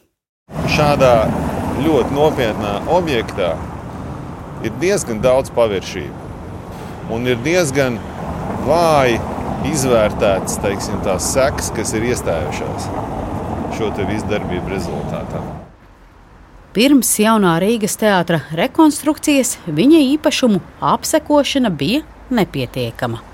Šādā 0.68 1.14
ļoti 1.78 2.14
nopietnā 2.16 2.74
objektā 2.90 3.54
ir 4.66 4.74
diezgan 4.82 5.22
daudz 5.24 5.52
paviršību. 5.56 6.28
Un 7.14 7.26
ir 7.26 7.40
diezgan 7.44 7.98
vāji 8.66 9.18
izvērtētas 9.70 10.60
teiksim, 10.62 11.00
tās 11.04 11.32
sekas, 11.34 11.72
kas 11.76 11.94
ir 11.96 12.10
iestājušās 12.12 12.90
šo 13.80 13.90
visu 14.04 14.28
darbību 14.28 14.74
rezultātā. 14.74 15.40
Pirms 16.76 17.08
jaunā 17.18 17.56
Rīgas 17.62 17.96
teātra 17.98 18.42
rekonstrukcijas 18.54 19.56
viņa 19.66 20.04
īpašumu 20.12 20.60
apsekošana 20.92 21.72
bija 21.74 22.04
nepietiekama. 22.30 23.24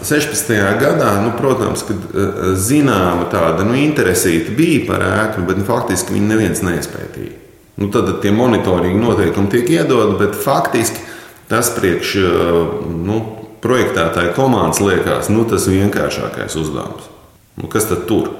16. 0.00 0.54
gadā, 0.80 1.10
nu, 1.22 1.34
protams, 1.38 1.84
kad 1.86 1.96
uh, 2.08 2.54
zināma 2.58 3.28
tāda 3.32 3.66
nu, 3.66 3.76
interesīta 3.78 4.54
bija 4.56 4.82
par 4.88 5.04
ēku, 5.06 5.44
bet 5.48 5.60
nu, 5.60 5.66
faktiski 5.68 6.16
viņi 6.16 6.30
neviens 6.32 6.64
neizpētīja. 6.66 7.43
Nu, 7.76 7.88
tad 7.90 8.10
tie 8.22 8.30
monitoringa 8.34 9.00
noteikumi 9.02 9.50
tiek 9.50 9.70
iedoti, 9.80 10.18
bet 10.20 10.36
faktiski 10.38 11.02
tas 11.50 11.72
priekš 11.74 12.12
uh, 12.20 12.60
nu, 12.86 13.18
projektētāja 13.64 14.34
komandas 14.36 14.82
liekas 14.84 15.30
nu, 15.32 15.46
tas 15.48 15.66
vienkāršākais 15.70 16.54
uzdevums. 16.60 17.10
Nu, 17.58 17.70
kas 17.70 17.88
tad 17.90 18.06
tur? 18.10 18.30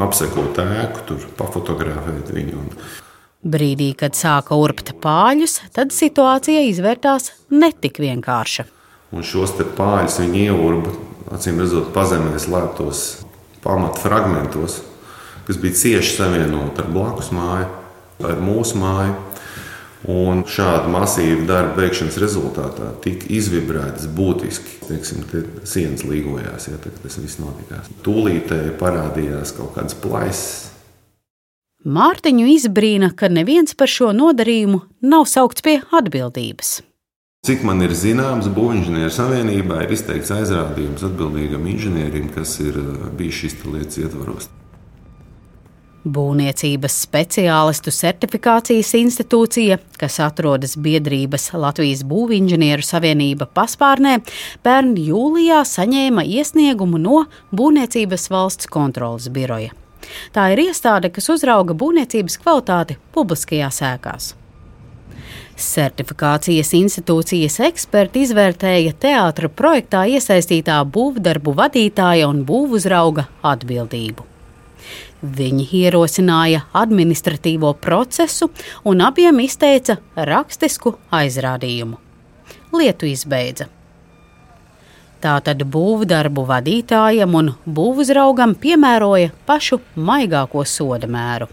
Apsekot 0.00 0.58
ēku, 0.62 1.00
tur 1.08 1.22
pafotografēt 1.34 2.28
viņu. 2.30 2.60
Brīdī, 3.40 3.88
kad 3.98 4.14
sāka 4.14 4.54
urbt 4.54 4.92
pāļus, 5.02 5.56
tad 5.74 5.90
situācija 5.96 6.62
izvērtās 6.68 7.32
netik 7.50 7.98
vienkārša. 7.98 8.68
Un 9.10 9.26
šos 9.26 9.56
pāļus 9.74 10.20
viņi 10.22 10.44
ieurba, 10.46 10.94
acīm 11.34 11.58
redzot, 11.58 11.90
pazemē 11.94 12.38
slēptos 12.38 13.24
pamatfragmentos, 13.64 14.78
kas 15.48 15.58
bija 15.58 15.78
cieši 15.82 16.14
savienoti 16.20 16.84
ar 16.84 16.92
blakus 16.94 17.32
māju, 17.34 17.66
ar 18.26 18.40
mūsu 18.42 18.80
māju. 18.80 19.18
Un 20.10 20.46
šāda 20.48 20.88
masīva 20.88 21.44
darba 21.44 21.82
veikšanas 21.82 22.16
rezultātā 22.22 22.86
tika 23.04 23.28
izvibrētas 23.36 24.08
būtiski. 24.16 24.78
Teiksim, 24.88 25.26
sienas 25.68 26.06
līgojās, 26.08 26.70
ja 26.72 26.80
tas 26.80 27.20
viss 27.20 27.40
notikās. 27.42 27.92
Tūlītēji 28.06 28.78
parādījās 28.80 29.52
kaut 29.58 29.74
kādas 29.76 29.98
plaisas 30.00 30.70
Mārtiņu 31.80 32.44
izbrīna, 32.58 33.08
ka 33.16 33.30
neviens 33.32 33.72
par 33.72 33.88
šo 33.88 34.10
nodarījumu 34.12 34.82
nav 35.00 35.24
saukts 35.24 35.64
pie 35.64 35.78
atbildības. 35.96 36.82
Cik 37.48 37.62
man 37.64 37.80
ir 37.80 37.94
zināms, 37.96 38.50
Būvniecības 38.52 39.16
savienībā 39.16 39.78
ir 39.86 39.94
izteikts 39.96 40.34
aizrādījums 40.36 41.06
atbildīgam 41.08 41.64
inženierim, 41.72 42.28
kas 42.34 42.58
ir 42.60 42.76
bijis 43.16 43.38
šīs 43.38 43.56
lietas 43.64 44.02
ietvaros. 44.02 44.50
Būvniecības 46.00 46.94
speciālistu 47.04 47.92
certifikācijas 47.92 48.94
institūcija, 48.96 49.76
kas 50.00 50.14
atrodas 50.24 50.78
biedrības 50.80 51.50
Latvijas 51.52 52.06
Būvinženieru 52.08 52.86
savienība 52.86 53.44
paspārnē, 53.44 54.14
pērn 54.64 54.94
jūlijā 54.96 55.60
saņēma 55.68 56.24
iesniegumu 56.24 57.02
no 57.02 57.26
Būvniecības 57.52 58.30
valsts 58.32 58.70
kontrolas 58.72 59.28
biroja. 59.28 59.76
Tā 60.32 60.48
ir 60.54 60.64
iestāde, 60.70 61.12
kas 61.12 61.28
uzrauga 61.36 61.76
būvniecības 61.76 62.40
kvalitāti 62.40 62.96
publiskajās 63.12 63.82
ēkās. 63.90 64.32
Certifikācijas 65.60 66.72
institūcijas 66.78 67.60
eksperti 67.68 68.24
izvērtēja 68.24 68.96
teātra 69.04 69.52
projektā 69.52 70.06
iesaistītā 70.16 70.80
būvdarbu 70.96 71.52
vadītāja 71.60 72.32
un 72.32 72.40
būvuzrauga 72.48 73.28
atbildību. 73.52 74.29
Viņi 75.20 75.66
ierosināja 75.82 76.62
administratīvo 76.72 77.74
procesu 77.76 78.48
un 78.88 79.02
abiem 79.04 79.42
izteica 79.44 79.98
rakstisku 80.16 80.94
aizrādījumu. 81.12 81.98
Lietu 82.72 83.10
izbeidza. 83.10 83.68
Tātad 85.20 85.60
būvdarbu 85.68 86.46
vadītājam 86.48 87.34
un 87.36 87.50
būvuzraugam 87.68 88.54
piemēroja 88.56 89.34
pašu 89.44 89.82
maigāko 89.96 90.64
soda 90.64 91.10
mēru. 91.10 91.50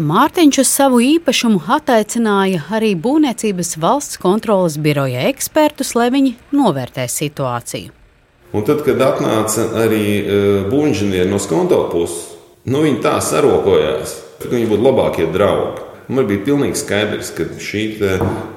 Mārtiņš 0.00 0.58
uz 0.62 0.68
savu 0.72 0.98
īpašumu 1.04 1.60
attaicināja 1.76 2.64
arī 2.72 2.94
Būvniecības 2.96 3.74
valsts 3.78 4.18
kontrolas 4.18 4.78
biroja 4.80 5.28
ekspertus, 5.28 5.92
lai 5.94 6.08
viņi 6.10 6.34
novērtē 6.56 7.04
situāciju. 7.04 7.99
Un 8.50 8.64
tad, 8.66 8.82
kad 8.82 8.98
atnāca 9.04 9.68
arī 9.84 10.04
uh, 10.20 10.48
būvniecība 10.70 11.28
no 11.30 11.38
skonto 11.42 11.84
puses, 11.92 12.32
nu, 12.66 12.82
viņi 12.82 12.98
tā 13.04 13.14
sarokojās, 13.22 14.16
ka 14.42 14.50
viņi 14.50 14.70
būtu 14.72 14.86
labākie 14.88 15.28
draugi. 15.30 15.86
Man 16.10 16.26
bija 16.26 16.42
pilnīgi 16.48 16.80
skaidrs, 16.80 17.30
ka 17.36 17.46
šī 17.62 17.84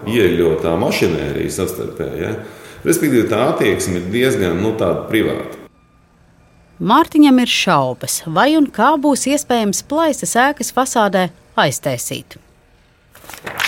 ieļautā 0.10 0.74
mašinērija 0.82 1.54
savstarpēji, 1.54 2.24
ja, 2.24 2.32
respektīvi 2.82 3.28
tā 3.30 3.44
attieksme 3.52 4.00
ir 4.00 4.08
diezgan 4.16 4.58
nu, 4.64 4.74
privāta. 5.12 5.60
Mārtiņam 6.82 7.38
ir 7.44 7.52
šaubas, 7.54 8.24
vai 8.26 8.56
un 8.58 8.66
kā 8.74 8.96
būs 9.00 9.28
iespējams 9.30 9.84
plaisas 9.86 10.34
ēkas 10.42 10.74
fasādē 10.74 11.28
aiztaisīt. 11.54 12.40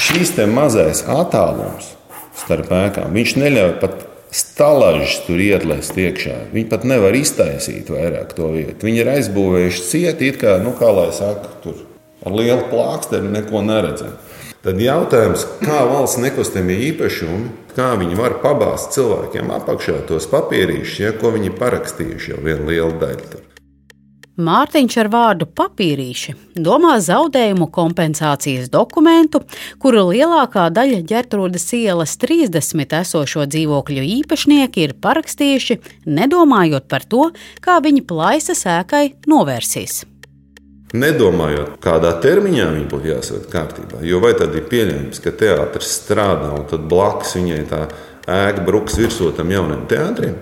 Šīs 0.01 0.34
mazais 0.50 1.03
attālums 1.05 1.94
starp 2.36 2.74
ēkām, 2.74 3.13
viņš 3.13 3.38
neļauj 3.38 3.74
pat 3.86 4.01
stalažus 4.36 5.22
tur 5.25 5.42
ielēst 5.42 5.98
iekšā. 6.00 6.38
Viņi 6.54 6.70
pat 6.72 6.88
nevar 6.88 7.15
iztaisīt 7.15 7.92
vairāk 7.94 8.36
to 8.38 8.51
vietu. 8.54 8.88
Viņi 8.88 9.04
ir 9.04 9.12
aizbūvējuši 9.15 9.86
cieti, 9.89 10.32
it 10.32 10.39
kā, 10.44 10.58
nu, 10.63 10.75
kā 10.77 10.92
lai 10.92 11.12
saka, 11.15 11.51
tur 11.63 11.86
ar 12.25 12.36
lielu 12.36 12.65
plāksteri 12.72 13.32
neko 13.32 13.63
neredzam. 13.65 14.18
Tad 14.65 14.80
jautājums, 14.82 15.46
kā 15.62 15.84
valsts 15.88 16.20
nekustamie 16.24 16.80
īpašumi 16.89 17.65
kā 17.75 17.92
viņi 18.00 18.18
var 18.18 18.38
pabāzt 18.44 18.96
cilvēkiem 18.96 19.51
apakšā 19.58 20.00
tos 20.10 20.30
papīrīšus, 20.32 21.01
ja, 21.04 21.12
ko 21.20 21.34
viņi 21.36 21.54
parakstījuši 21.60 22.34
jau 22.34 22.39
vienu 22.46 22.72
lielu 22.72 22.96
daļu. 23.01 23.27
Tur. 23.34 23.44
Mārtiņš 24.36 24.96
ar 25.00 25.08
vārdu 25.13 25.46
papīrīši 25.48 26.34
domā 26.60 26.98
zaudējumu 27.00 27.70
kompensācijas 27.72 28.68
dokumentu, 28.74 29.39
kuru 29.80 30.10
lielākā 30.10 30.65
daļa 30.75 30.98
ģērtrūdas 31.08 31.70
ielas 31.77 32.18
30 32.20 32.98
esošo 33.00 33.46
dzīvokļu 33.48 34.04
īpašnieki 34.18 34.84
ir 34.89 34.96
parakstījuši, 35.00 35.80
nedomājot 36.20 36.89
par 36.92 37.08
to, 37.08 37.30
kā 37.63 37.77
viņi 37.86 38.04
plaisas 38.10 38.65
ēkai 38.68 39.06
novērsīs 39.32 40.04
nedomājot, 40.96 41.74
kādā 41.84 42.13
termiņā 42.24 42.68
viņi 42.72 42.86
būtu 42.92 43.10
jāsaved 43.10 43.48
kārtībā. 43.51 44.01
Jo 44.08 44.22
vai 44.24 44.32
tad 44.38 44.56
ir 44.56 44.68
pieņemts, 44.72 45.20
ka 45.24 45.34
teātris 45.36 45.92
strādā 46.00 46.54
un 46.56 46.68
tad 46.70 46.86
blakus 46.92 47.36
viņai 47.36 47.63
tā 47.68 47.82
ēka 48.32 48.63
bruks 48.63 48.96
virsū 49.00 49.34
tam 49.36 49.51
jaunam 49.51 49.84
teātrim? 49.92 50.38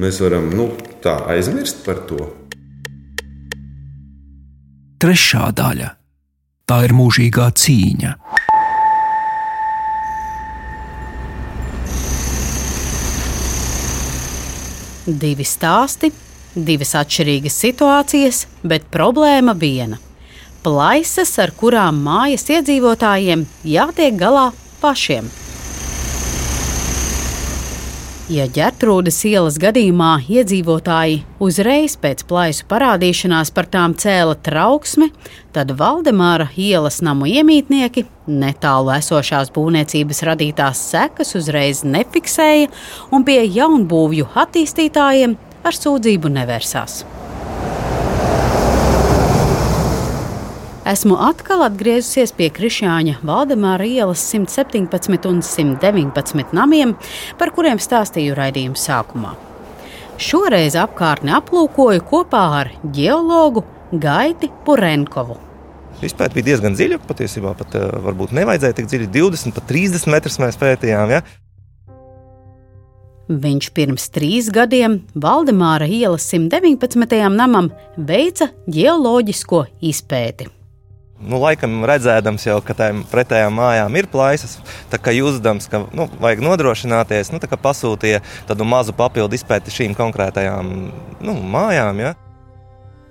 Mēs 0.00 0.20
varam 0.22 0.46
nu, 0.54 0.70
tā 1.02 1.18
aizmirst 1.34 1.82
par 1.86 2.04
to. 2.06 2.28
Trešā 5.00 5.46
daļa- 5.56 5.86
tā 6.68 6.76
ir 6.84 6.92
mūžīgā 6.92 7.46
cīņa. 7.56 8.10
Divi 15.08 15.46
stāsti 15.48 16.12
Divas 16.54 16.92
atšķirīgas 16.98 17.56
situācijas, 17.62 18.44
bet 18.62 18.90
problēma 18.92 19.54
viena- 19.54 19.96
plaisas, 20.64 21.38
ar 21.38 21.52
kurām 21.56 22.02
mājas 22.04 22.44
iedzīvotājiem 22.50 23.46
jātiek 23.64 24.18
galā 24.18 24.50
pašiem. 24.82 25.30
Ja 28.30 28.44
ģērtrūdas 28.46 29.16
ielas 29.26 29.56
gadījumā 29.58 30.20
iedzīvotāji 30.30 31.16
uzreiz 31.42 31.96
pēc 31.98 32.20
plaisu 32.30 32.62
parādīšanās 32.70 33.50
par 33.56 33.66
tām 33.72 33.96
cēla 33.98 34.36
trauksmi, 34.46 35.08
tad 35.50 35.72
Valdemāra 35.74 36.46
ielas 36.54 37.00
namu 37.02 37.26
iemītnieki 37.26 38.04
netālu 38.30 38.92
esošās 38.94 39.50
būvniecības 39.56 40.22
radītās 40.28 40.84
sekas 40.92 41.34
uzreiz 41.40 41.82
nefiksēja 41.82 42.70
un 43.10 43.26
pie 43.26 43.40
jaunbūvju 43.48 44.30
attīstītājiem 44.44 45.34
ar 45.66 45.80
sūdzību 45.82 46.30
nevērsās. 46.38 47.00
Esmu 50.90 51.14
atkal 51.22 51.60
atgriezusies 51.62 52.32
pie 52.34 52.48
Krišāņa 52.50 53.20
Valdemāra 53.26 53.84
ielas 53.86 54.24
117 54.32 55.28
un 55.30 55.38
119 55.46 56.56
namiem, 56.56 56.96
par 57.38 57.52
kuriem 57.54 57.78
stāstīju 57.78 58.34
raidījuma 58.34 58.80
sākumā. 58.80 59.36
Šoreiz 60.18 60.74
apkārtni 60.80 61.36
aplūkoju 61.36 62.02
kopā 62.10 62.42
ar 62.62 62.72
ģeologu 62.96 63.62
Gaiti 64.02 64.50
Purenkovu. 64.66 65.38
Izpēta 66.02 66.34
bija 66.34 66.50
diezgan 66.50 66.74
dziļa. 66.74 66.98
Patiesībā 67.06 67.54
pat 67.60 67.78
uh, 67.78 67.88
varbūt 68.08 68.34
nevajadzēja 68.40 68.80
tik 68.80 68.90
dziļi. 68.90 69.10
20, 69.14 69.54
pat 69.60 69.70
30 69.70 70.10
metrus 70.10 70.42
mēs 70.42 70.58
pētījām. 70.58 71.14
Ja? 71.14 71.24
Viņš 73.30 73.74
pirms 73.76 74.10
trīs 74.10 74.48
gadiem 74.50 75.04
Valdemāra 75.14 75.86
ielas 75.86 76.26
119. 76.32 77.20
namam 77.30 77.70
veica 77.94 78.50
geoloģisko 78.66 79.68
izpēti. 79.92 80.56
Nu, 81.20 81.36
laikam 81.36 81.82
redzēdams 81.84 82.46
jau, 82.46 82.56
ka 82.64 82.72
tām 82.76 83.02
pretējām 83.10 83.58
mājām 83.60 83.98
ir 84.00 84.08
plaisas, 84.08 84.56
tā 84.88 84.96
kā 84.96 85.12
jūtams, 85.12 85.68
ka 85.68 85.82
nu, 85.92 86.06
vajag 86.22 86.40
nodrošināties, 86.46 87.34
nu, 87.34 87.40
pasūtīja 87.40 88.22
tādu 88.48 88.64
mazu 88.64 88.96
papildu 88.96 89.36
izpēti 89.36 89.74
šīm 89.74 89.96
konkrētajām 89.98 90.72
nu, 91.20 91.36
mājām. 91.52 92.00
Ja. 92.00 92.14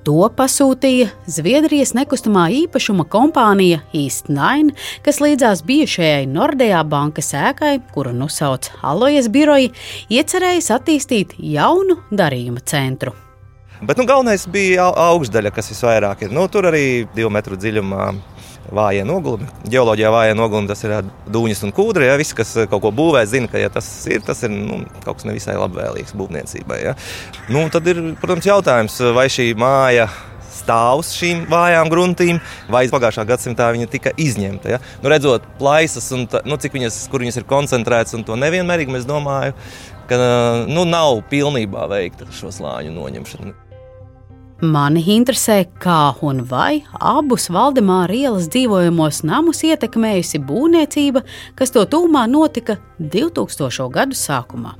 To 0.09 0.25
pasūtīja 0.33 1.11
Zviedrijas 1.29 1.93
nekustamā 1.93 2.47
īpašuma 2.63 3.05
kompānija 3.13 3.83
East 3.93 4.31
Nine, 4.31 4.73
kas 5.05 5.21
līdzās 5.21 5.61
bijušajai 5.69 6.25
Nordea 6.33 6.81
bankas 6.87 7.29
ēkai, 7.37 7.75
kuru 7.93 8.15
nosauc 8.17 8.71
Alojas 8.81 9.29
biroji, 9.29 9.69
iecerējis 10.09 10.73
attīstīt 10.79 11.37
jaunu 11.37 12.01
darījuma 12.09 12.65
centru. 12.65 13.13
Bet 13.79 13.95
nu, 13.95 14.03
galvenais 14.03 14.43
bija 14.51 14.89
augšdaļa, 14.91 15.53
kas 15.55 15.71
visvairāk 15.71 16.25
ir. 16.25 16.33
Nu, 16.35 16.49
tur 16.51 16.67
arī 16.67 17.07
divu 17.15 17.29
metru 17.31 17.55
dziļumā 17.55 18.09
vājie 18.75 19.05
nogulumi. 19.07 19.47
Geoloģijā 19.71 20.09
vājie 20.13 20.33
nogulumi 20.35 20.69
tas 20.69 20.81
ir 20.83 20.95
dūņas 21.31 21.63
un 21.63 21.71
kūdri. 21.75 22.09
Ja? 22.09 22.17
Visi, 22.19 22.35
kas 22.37 22.51
kaut 22.69 22.83
ko 22.83 22.91
būvē, 22.95 23.23
zina, 23.29 23.47
ka 23.51 23.61
ja 23.61 23.69
tas 23.73 23.87
ir, 24.11 24.19
tas 24.25 24.43
ir 24.43 24.51
nu, 24.51 24.81
kaut 25.05 25.21
kas 25.21 25.29
nevisai 25.29 25.55
labvēlīgs 25.59 26.15
būvniecībai. 26.19 26.79
Ja? 26.83 26.95
Nu, 27.47 27.63
tad 27.71 27.87
ir, 27.87 28.01
protams, 28.19 28.49
jautājums, 28.49 28.99
vai 29.15 29.29
šī 29.31 29.53
māja 29.59 30.09
stāvs 30.59 31.13
šīm 31.15 31.45
vājām 31.49 31.87
gruntīm, 31.89 32.41
vai 32.73 32.83
pagājušā 32.91 33.23
gadsimtā 33.29 33.69
viņa 33.77 33.87
tika 33.95 34.13
izņemta. 34.19 34.75
Ja? 34.75 34.81
Nu, 34.99 35.13
redzot 35.13 35.47
plaisas, 35.61 36.11
un 36.15 36.27
ta, 36.29 36.43
nu, 36.43 36.59
cik 36.59 36.75
viņas, 36.75 36.99
kur 37.11 37.23
viņas 37.23 37.39
ir 37.39 37.47
koncentrētas, 37.49 38.17
un 38.19 38.27
to 38.27 38.35
nevienmērīgi, 38.43 38.99
es 38.99 39.07
domāju, 39.07 39.55
ka 40.11 40.19
nu, 40.67 40.83
nav 40.89 41.23
pilnībā 41.31 41.87
veikta 41.89 42.27
šo 42.35 42.51
slāņu 42.53 42.93
noņemšana. 42.97 43.68
Mani 44.59 44.99
interesē, 45.13 45.61
kā 45.79 46.11
un 46.19 46.41
vai 46.43 46.81
abus 46.99 47.45
Valdemāra 47.47 48.11
ielas 48.11 48.49
dzīvojamos 48.51 49.21
namus 49.23 49.61
ietekmējusi 49.63 50.41
būvniecība, 50.43 51.21
kas 51.55 51.71
to 51.71 51.85
tūmā 51.87 52.25
notika 52.27 52.75
2000. 52.99 53.85
gadu 53.93 54.17
sākumā. 54.19 54.73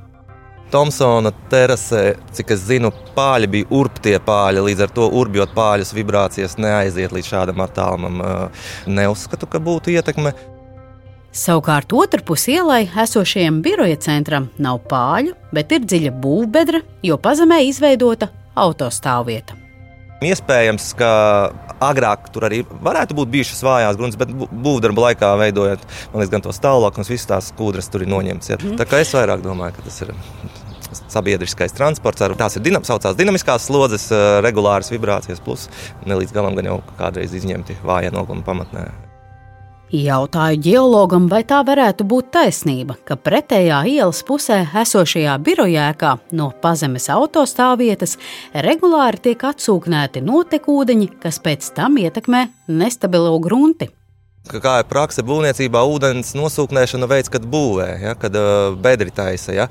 Tomsona 0.70 1.32
terasē, 1.48 2.02
cik 2.36 2.52
es 2.52 2.66
zinu, 2.68 2.90
pāļi 3.16 3.48
bija 3.54 3.70
urptie 3.72 4.18
pāļi. 4.20 4.66
Līdz 4.68 4.84
ar 4.84 4.92
to 4.98 5.06
urbjot 5.22 5.56
pāļus, 5.56 5.94
vibrācijas 5.96 6.58
neaiziet 6.60 7.16
līdz 7.16 7.30
šādam 7.32 7.64
attālumam. 7.64 8.20
Neuzskatu, 8.84 9.48
ka 9.48 9.62
būtu 9.64 9.94
ietekme. 9.96 10.34
Savukārt 11.32 11.94
otrpus 11.96 12.44
ielai 12.52 12.82
esošajam 12.84 13.62
biroja 13.64 13.96
centram 14.04 14.50
nav 14.60 14.84
pāļu, 14.92 15.32
bet 15.56 15.72
ir 15.72 15.88
dziļa 15.88 16.14
būvbedra, 16.20 16.84
jo 17.00 17.16
pazemē 17.16 17.62
izveidota 17.64 18.28
autostāvvieta. 18.60 19.69
Iespējams, 20.20 20.90
ka 21.00 21.10
agrāk 21.80 22.28
tur 22.34 22.44
arī 22.50 22.60
varētu 22.68 23.16
būt 23.16 23.30
bijušas 23.32 23.62
vājās 23.64 23.96
grunts, 23.96 24.18
bet 24.20 24.32
būvdarba 24.36 25.06
laikā 25.08 25.30
veidojot 25.40 25.86
liekas, 26.12 26.32
gan 26.34 26.44
to 26.44 26.52
stāvokli, 26.52 27.00
gan 27.00 27.08
visas 27.08 27.30
tās 27.30 27.52
kūdras 27.56 27.88
tur 27.88 28.04
ir 28.04 28.12
noņemtas. 28.12 28.52
Ja. 28.52 28.60
Mm. 28.60 28.76
Tā 28.80 28.88
kā 28.88 29.00
es 29.00 29.14
vairāk 29.16 29.40
domāju, 29.44 29.78
ka 29.78 29.86
tas 29.88 30.00
ir 30.04 30.12
sabiedriskais 31.08 31.72
transports. 31.76 32.26
Tās 32.36 32.58
ir 32.58 32.66
dinam, 32.66 32.84
saucās 32.84 33.16
dinamiskās 33.16 33.68
slodzes, 33.70 34.10
eh, 34.12 34.40
regulāras 34.44 34.92
vibrācijas, 34.92 35.40
plus 35.44 35.70
ne 36.04 36.18
līdz 36.20 36.36
galam 36.36 36.58
gan 36.58 36.68
jau 36.68 36.82
kādreiz 36.98 37.32
izņemti 37.32 37.80
vājie 37.84 38.12
nogumi 38.12 38.44
pamatnē. 38.44 39.09
Jautāju 39.90 40.60
geologam, 40.62 41.24
vai 41.26 41.40
tā 41.42 41.64
varētu 41.66 42.04
būt 42.06 42.28
taisnība, 42.36 42.94
ka 43.02 43.16
pretējā 43.18 43.80
ielas 43.90 44.20
pusē 44.22 44.60
esošajā 44.82 45.32
birojēkā 45.42 46.12
no 46.38 46.52
pazemes 46.62 47.08
autostāvvietas 47.10 48.14
regulāri 48.54 49.18
tiek 49.24 49.42
atsūknēti 49.48 50.22
notekūdeņi, 50.22 51.08
kas 51.24 51.40
pēc 51.42 51.72
tam 51.74 51.98
ietekmē 51.98 52.44
nestabilo 52.70 53.34
grunti. 53.42 53.90
Kā 54.46 54.76
ir 54.84 54.86
praksa 54.86 55.26
būvniecībā, 55.26 55.82
ūdens 55.82 56.36
nosūknēšana 56.38 57.10
veids, 57.10 57.32
kad 57.34 57.42
būvē, 57.50 57.90
ja, 58.04 58.14
kad 58.14 58.38
bedri 58.78 59.10
taisa. 59.10 59.58
Ja. 59.58 59.68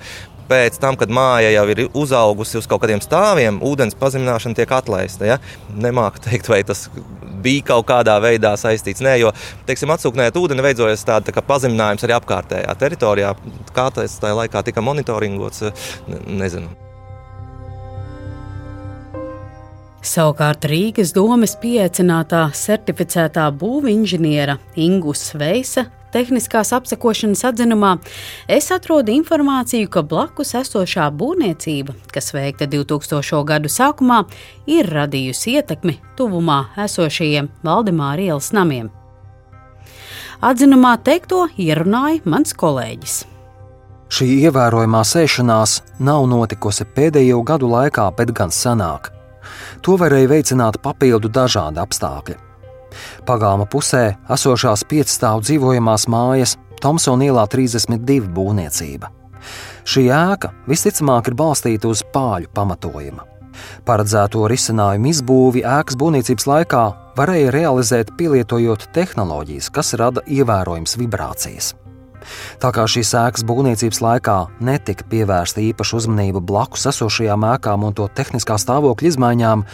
Pēc 0.49 0.79
tam, 0.81 0.97
kad 0.97 1.11
māja 1.13 1.51
jau 1.53 1.65
ir 1.69 1.83
uzaugusi 1.93 2.57
uz 2.57 2.67
kaut 2.69 2.81
kādiem 2.81 3.03
stāviem, 3.05 3.59
ūdens 3.65 3.97
pazemināšana 3.99 4.57
tiek 4.57 4.71
atlaista. 4.73 5.27
Ja? 5.29 5.37
Nemāku 5.69 6.23
teikt, 6.25 6.49
vai 6.49 6.63
tas 6.65 6.87
bija 7.43 7.67
kaut 7.69 7.85
kādā 7.91 8.17
veidā 8.23 8.55
saistīts. 8.57 9.03
Nē, 9.05 9.15
jo, 9.21 9.33
teiksim, 9.69 9.93
atsūknējot 9.93 10.41
ūdeni, 10.41 10.65
veidojas 10.65 11.05
tāds 11.07 11.29
tā 11.29 11.45
pazeminājums 11.45 12.05
arī 12.07 12.17
apkārtējā 12.17 12.75
teritorijā. 12.81 13.33
Kā 13.75 13.89
tas 13.93 14.17
tajā 14.21 14.41
laikā 14.41 14.65
tika 14.65 14.83
monitoringots, 14.85 15.69
nezinu. 16.27 16.73
Savukārt 19.99 20.63
Rīgas 20.71 21.11
domes 21.11 21.57
pieaicinātā 21.59 22.45
certificētā 22.55 23.49
būvinženiera 23.59 24.55
Ingus 24.79 25.25
Veisa 25.35 25.89
tehniskās 26.13 26.73
apsekošanas 26.77 27.43
atzinumā 27.51 27.95
es 28.47 28.69
atrodu 28.75 29.13
informāciju, 29.13 29.89
ka 29.91 30.03
blakus 30.03 30.55
esošā 30.59 31.09
būvniecība, 31.15 31.95
kas 32.13 32.33
veikta 32.35 32.67
2000. 32.69 33.43
gadu 33.45 33.71
sākumā, 33.71 34.23
ir 34.67 34.89
radījusi 34.89 35.57
ietekmi 35.59 35.99
tuvumā 36.17 36.61
esošajiem 36.85 37.49
Valdemāra 37.63 38.29
ielas 38.29 38.51
namiem. 38.55 38.89
Atzinumā 40.39 40.95
teikto 41.03 41.47
ierunāja 41.59 42.23
mans 42.23 42.55
kolēģis. 42.55 43.23
Šī 44.09 44.25
ievērojamā 44.47 45.03
sēšanās 45.05 45.73
nav 46.01 46.23
notikusi 46.31 46.87
pēdējo 46.95 47.43
gadu 47.45 47.69
laikā, 47.69 48.07
bet 48.17 48.31
gan 48.33 48.49
senāk. 48.49 49.11
To 49.85 49.97
varēja 50.01 50.31
veicināt 50.31 50.79
papildu 50.81 51.29
dažādi 51.29 51.83
apstākļi. 51.83 52.48
Pagāma 53.29 53.67
pusē 53.69 54.15
esošās 54.33 54.81
piecstāvu 54.89 55.43
dzīvojamās 55.45 56.07
mājas 56.09 56.55
Tomsona 56.81 57.27
ielā 57.27 57.43
32 57.45 58.25
būvniecība. 58.33 59.11
Šī 59.85 60.07
ēka 60.09 60.49
visticamāk 60.65 61.29
ir 61.29 61.35
balstīta 61.37 61.91
uz 61.91 62.01
pāļu 62.15 62.49
pamatojuma. 62.57 63.27
Paredzēto 63.85 64.47
risinājumu 64.49 65.11
izbūvi 65.11 65.61
ēkas 65.61 65.99
būvniecības 66.01 66.49
laikā 66.49 66.81
varēja 67.19 67.53
realizēt 67.53 68.15
pielietojot 68.17 68.87
tehnoloģijas, 68.97 69.69
kas 69.77 69.93
rada 70.01 70.25
ievērojamas 70.25 70.97
vibrācijas. 70.97 71.75
Tā 72.61 72.71
kā 72.75 72.85
šīs 72.89 73.11
ēkas 73.17 73.45
būvniecības 73.47 74.01
laikā 74.03 74.37
netika 74.65 75.07
pievērsta 75.11 75.63
īpaša 75.63 75.99
uzmanība 76.01 76.41
blakus 76.43 76.87
esošajām 76.91 77.45
ēkām 77.53 77.85
un 77.87 77.97
to 77.97 78.07
tehniskā 78.15 78.57
stāvokļa 78.61 79.11
izmaiņām, 79.13 79.65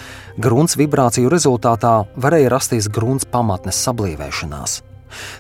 grunts 0.42 0.78
vibrāciju 0.80 1.32
rezultātā 1.34 1.96
varēja 2.16 2.52
rasties 2.56 2.90
grunts 2.92 3.28
pamatnes 3.30 3.80
sablīvēšanās. 3.88 4.82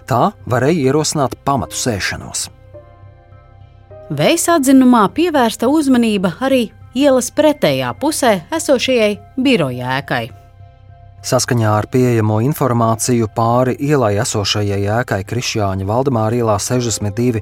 Tā 0.08 0.22
varēja 0.50 0.90
ierosināt 0.90 1.36
pamatu 1.46 1.78
sēšanos. 1.78 2.50
Veisa 4.16 4.60
atzinumā 4.60 5.08
pievērsta 5.18 5.68
uzmanība 5.72 6.36
arī 6.46 6.68
ielas 6.96 7.32
pretējā 7.34 7.92
pusē 8.00 8.38
esošajai 8.54 9.16
biroja 9.42 10.00
ēkai. 10.00 10.45
Saskaņā 11.26 11.70
ar 11.74 11.88
pieejamo 11.90 12.36
informāciju 12.46 13.26
pāri 13.34 13.74
ielai 13.82 14.12
esošajai 14.22 14.84
ēkai 15.00 15.24
Krišjāņa 15.26 15.88
Valdemāra 15.90 16.38
ielā 16.38 16.60
62 16.62 17.42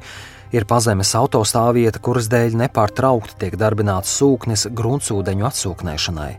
ir 0.56 0.66
pazemes 0.70 1.12
autostāvvieta, 1.20 2.00
kuras 2.00 2.30
dēļ 2.32 2.56
nepārtraukti 2.62 3.36
tiek 3.42 3.58
darbināts 3.60 4.14
sūknis 4.22 4.70
gruntsūdeņu 4.72 5.50
atsūknēšanai. 5.50 6.30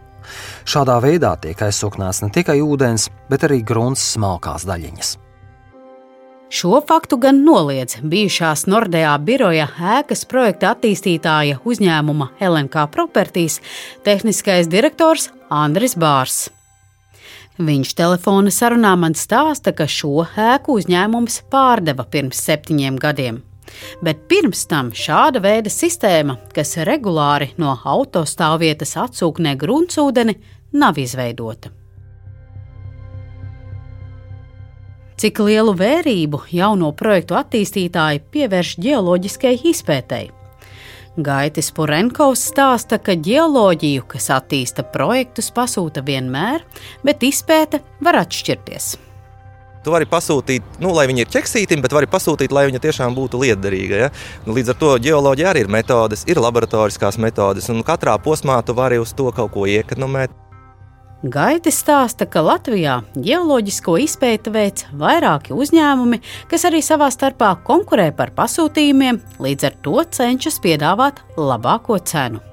Šādā 0.64 0.96
veidā 1.04 1.34
tiek 1.44 1.60
aizsūknēts 1.68 2.22
ne 2.24 2.30
tikai 2.32 2.56
ūdens, 2.64 3.10
bet 3.28 3.44
arī 3.44 3.60
grunts 3.60 4.06
smalkās 4.14 4.64
daļiņas. 4.64 5.12
Šo 6.48 6.80
faktu 6.88 7.20
gan 7.20 7.44
noliedz 7.44 8.00
bijušās 8.00 8.64
Nordea 8.72 9.12
biroja 9.20 9.68
ēkas 9.98 10.24
projekta 10.32 10.72
attīstītāja 10.72 11.60
uzņēmuma 11.60 12.32
LNK 12.40 12.88
Properties 12.96 13.60
tehniskais 14.06 14.72
direktors 14.72 15.28
Andris 15.52 16.00
Bārs. 16.00 16.46
Viņš 17.54 17.92
telefona 17.94 18.50
sarunā 18.50 18.96
man 18.98 19.14
stāsta, 19.14 19.70
ka 19.70 19.86
šo 19.86 20.24
ēku 20.26 20.74
uzņēmums 20.80 21.44
pārdeva 21.52 22.02
pirms 22.10 22.40
septiņiem 22.42 22.98
gadiem. 22.98 23.38
Bet 24.02 24.26
pirms 24.28 24.66
tam 24.66 24.90
šāda 24.90 25.38
veida 25.42 25.70
sistēma, 25.70 26.36
kas 26.54 26.74
regulāri 26.86 27.52
no 27.56 27.76
autostāvvietas 27.78 28.96
atsūknē 29.06 29.54
gruntsūdeni, 29.60 30.34
nav 30.74 30.98
izveidota. 30.98 31.70
Cik 35.14 35.38
lielu 35.46 35.76
vērību 35.78 36.40
jauno 36.50 36.90
projektu 36.98 37.38
attīstītāji 37.38 38.24
pievērš 38.34 38.74
geoloģiskai 38.82 39.60
izpētēji? 39.70 40.43
Gaitis 41.14 41.68
Purenkovs 41.70 42.40
stāsta, 42.50 42.96
ka 42.98 43.14
geoloģiju, 43.14 44.02
kas 44.10 44.32
attīsta 44.34 44.82
projektus, 44.82 45.52
pasūta 45.54 46.02
vienmēr, 46.02 46.64
bet 47.06 47.22
izpēte 47.22 47.78
var 48.02 48.18
atšķirties. 48.24 48.88
Tu 49.84 49.92
vari 49.94 50.08
pasūtīt, 50.10 50.80
nu, 50.82 50.90
lai 50.96 51.04
viņi 51.06 51.22
ir 51.22 51.30
ķeksīti, 51.30 51.78
bet 51.84 51.94
vari 51.94 52.08
pasūtīt, 52.10 52.50
lai 52.56 52.64
viņa 52.66 52.80
tiešām 52.82 53.14
būtu 53.14 53.38
liederīga. 53.44 54.00
Ja? 54.06 54.08
Nu, 54.42 54.56
līdz 54.56 54.72
ar 54.72 54.80
to 54.80 54.90
geoloģija 55.06 55.52
arī 55.52 55.62
ir 55.62 55.70
metodes, 55.70 56.24
ir 56.26 56.40
laboratoriskās 56.42 57.20
metodes, 57.22 57.70
un 57.70 57.84
katrā 57.86 58.16
posmā 58.18 58.58
tu 58.66 58.74
vari 58.74 58.98
uz 58.98 59.14
to 59.14 59.30
kaut 59.36 59.52
ko 59.54 59.68
iekonomēt. 59.70 60.34
Gaitis 61.24 61.78
stāsta, 61.80 62.26
ka 62.28 62.42
Latvijā 62.44 62.98
geoloģisko 63.16 63.94
izpēti 64.02 64.50
veic 64.52 64.82
vairāki 65.00 65.54
uzņēmumi, 65.56 66.18
kas 66.50 66.66
arī 66.68 66.82
savā 66.84 67.08
starpā 67.08 67.54
konkurē 67.64 68.10
par 68.12 68.34
pasūtījumiem, 68.36 69.22
līdz 69.40 69.70
ar 69.70 69.78
to 69.86 70.02
cenšas 70.04 70.60
piedāvāt 70.60 71.24
labāko 71.40 71.96
cenu. 72.04 72.44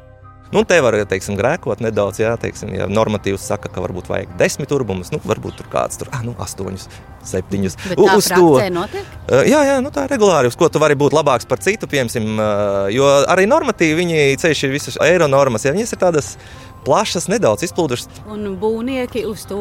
Nu, 0.52 0.64
te 0.68 0.78
var 0.84 0.96
teiksim, 1.08 1.38
grēkot 1.40 1.80
nedaudz. 1.84 2.20
Jā, 2.20 2.34
teiksim, 2.40 2.74
ja 2.76 2.88
normatīvs 2.92 3.44
saka, 3.52 3.70
ka 3.72 3.84
varbūt 3.84 4.10
vajag 4.12 4.34
desmit 4.40 4.68
turbumus, 4.72 5.12
nu, 5.12 5.20
varbūt 5.24 5.60
tur 5.60 5.70
kāds 5.72 6.00
tur 6.00 6.12
ah, 6.12 6.24
nu, 6.28 6.34
astoņus, 6.44 6.90
septiņus. 7.28 7.78
Uz 7.96 8.28
to 8.32 8.50
notiek? 8.72 9.14
Jā, 9.48 9.62
jā 9.68 9.78
nu, 9.84 9.92
tā 9.96 10.08
ir 10.08 10.16
regulāri. 10.16 10.52
Uz 10.52 10.60
ko 10.60 10.68
tu 10.72 10.80
vari 10.84 11.00
būt 11.00 11.16
labāks 11.16 11.48
par 11.48 11.64
citu, 11.64 11.88
piemēram, 11.92 12.44
jo 12.92 13.08
arī 13.32 13.48
normatīvi 13.52 14.00
viņi 14.04 14.28
ceļš 14.44 14.66
ir 14.68 14.76
visas 14.76 15.00
eiro 15.08 15.32
normas. 15.32 15.68
Ja 15.68 15.76
viņas 15.76 15.96
ir 15.96 16.04
tādas 16.04 16.36
plašas, 16.86 17.28
nedaudz 17.32 17.66
izplūdušas. 17.68 18.24
Un 18.32 18.56
būvnieki 18.62 19.24
uz 19.30 19.46
to 19.50 19.60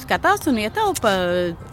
skatās 0.00 0.46
un 0.50 0.60
ietaupa, 0.62 1.12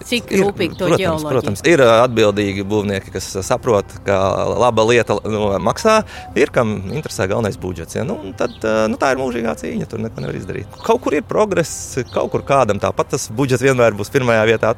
cik 0.07 0.31
ir, 0.33 0.45
rūpīgi 0.45 0.77
to 0.79 0.89
protams, 0.89 1.01
ģeoloģiju. 1.01 1.31
Protams, 1.31 1.65
ir 1.71 1.85
atbildīgi 1.85 2.67
būvnieki, 2.67 3.13
kas 3.15 3.31
saprot, 3.47 3.97
ka 4.07 4.19
laba 4.51 4.85
lieta 4.89 5.17
nu, 5.25 5.47
maksā. 5.63 6.01
Ir 6.39 6.53
kam 6.53 6.77
interesē 6.91 7.29
galvenais 7.31 7.59
budžets. 7.61 7.97
Ja? 7.99 8.05
Nu, 8.07 8.19
tad, 8.37 8.57
nu, 8.61 8.99
tā 9.01 9.13
ir 9.15 9.21
mūžīgā 9.23 9.55
cīņa, 9.63 9.89
tur 9.91 10.03
neko 10.03 10.23
nevar 10.23 10.39
izdarīt. 10.39 10.79
Kaut 10.85 11.03
kur 11.05 11.17
ir 11.17 11.27
progress, 11.27 11.99
kaut 12.13 12.33
kur 12.35 12.45
kādam 12.47 12.81
tāpat 12.81 13.15
tas 13.15 13.29
budžets 13.35 13.65
vienmēr 13.65 13.97
būs 13.97 14.13
pirmajā 14.13 14.47
vietā. 14.53 14.75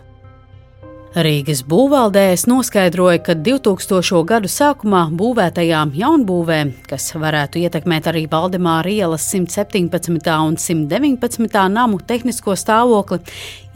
Rīgas 1.14 1.60
būvvaldēs 1.70 2.48
noskaidroja, 2.50 3.20
ka 3.22 3.34
2000. 3.38 4.24
gadu 4.26 4.50
sākumā 4.50 5.04
būvētajām 5.14 5.92
jaunbūvēm, 5.94 6.72
kas 6.90 7.12
varētu 7.14 7.62
ietekmēt 7.62 8.08
arī 8.10 8.24
Valdemāra 8.32 8.90
ielas 8.90 9.28
117. 9.30 10.34
un 10.42 10.58
119. 10.58 11.60
namu 11.70 12.00
tehnisko 12.02 12.56
stāvokli, 12.58 13.20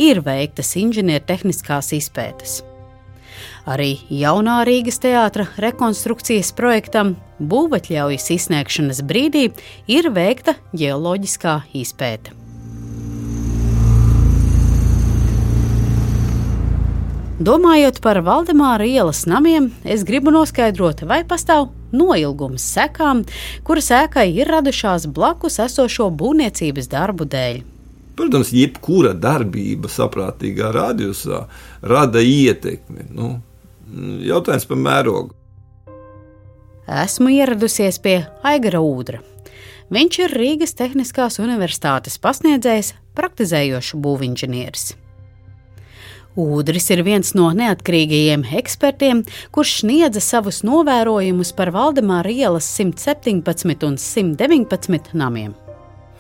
ir 0.02 0.24
veiktas 0.26 0.74
inženiertehniskās 0.82 1.92
izpētes. 2.00 2.64
Arī 3.70 4.00
jaunā 4.10 4.64
Rīgas 4.66 4.98
teātra 5.06 5.46
rekonstrukcijas 5.62 6.50
projektam 6.58 7.14
būvatļaujas 7.38 8.32
izsniegšanas 8.34 9.06
brīdī 9.06 9.52
ir 9.86 10.10
veikta 10.10 10.58
geoloģiskā 10.74 11.60
izpēte. 11.78 12.37
Domājot 17.38 18.00
par 18.02 18.18
Valdemāra 18.26 18.82
ielas 18.90 19.28
namiem, 19.30 19.68
es 19.86 20.02
gribu 20.02 20.32
noskaidrot, 20.34 21.04
vai 21.06 21.20
pastāv 21.22 21.68
noilgums 21.94 22.66
sekām, 22.66 23.22
kuras 23.62 23.92
ēkai 23.94 24.26
ir 24.40 24.50
radušās 24.50 25.06
blakus 25.14 25.60
esošo 25.62 26.10
būvniecības 26.18 26.90
darbu 26.90 27.30
dēļ. 27.30 27.62
Protams, 28.18 28.50
jebkura 28.58 29.14
darbība 29.14 29.86
saprātīgā 29.86 30.74
radiusā 30.74 31.44
rada 31.86 32.26
ietekmi. 32.26 33.06
Nu, 33.14 33.36
jautājums 34.26 34.66
par 34.66 34.82
mērogu. 34.90 35.36
Esmu 36.90 37.38
ieradusies 37.38 38.02
pie 38.02 38.24
Aigara 38.42 38.82
Udra. 38.82 39.22
Viņš 39.94 40.24
ir 40.26 40.40
Rīgas 40.42 40.74
Tehniskās 40.74 41.38
Universitātes 41.38 42.18
pasniedzējs, 42.18 42.96
praktizējošs 43.14 44.00
būvinženieris. 44.02 44.96
Ūdris 46.38 46.92
ir 46.94 47.02
viens 47.02 47.32
no 47.34 47.48
neatkarīgajiem 47.58 48.44
ekspertiem, 48.60 49.24
kurš 49.56 49.80
sniedza 49.82 50.22
savus 50.22 50.62
novērojumus 50.68 51.50
par 51.58 51.72
Valdemāra 51.74 52.30
ielas 52.30 52.68
117 52.78 53.88
un 53.88 53.98
119 53.98 55.18
namiem. 55.18 55.56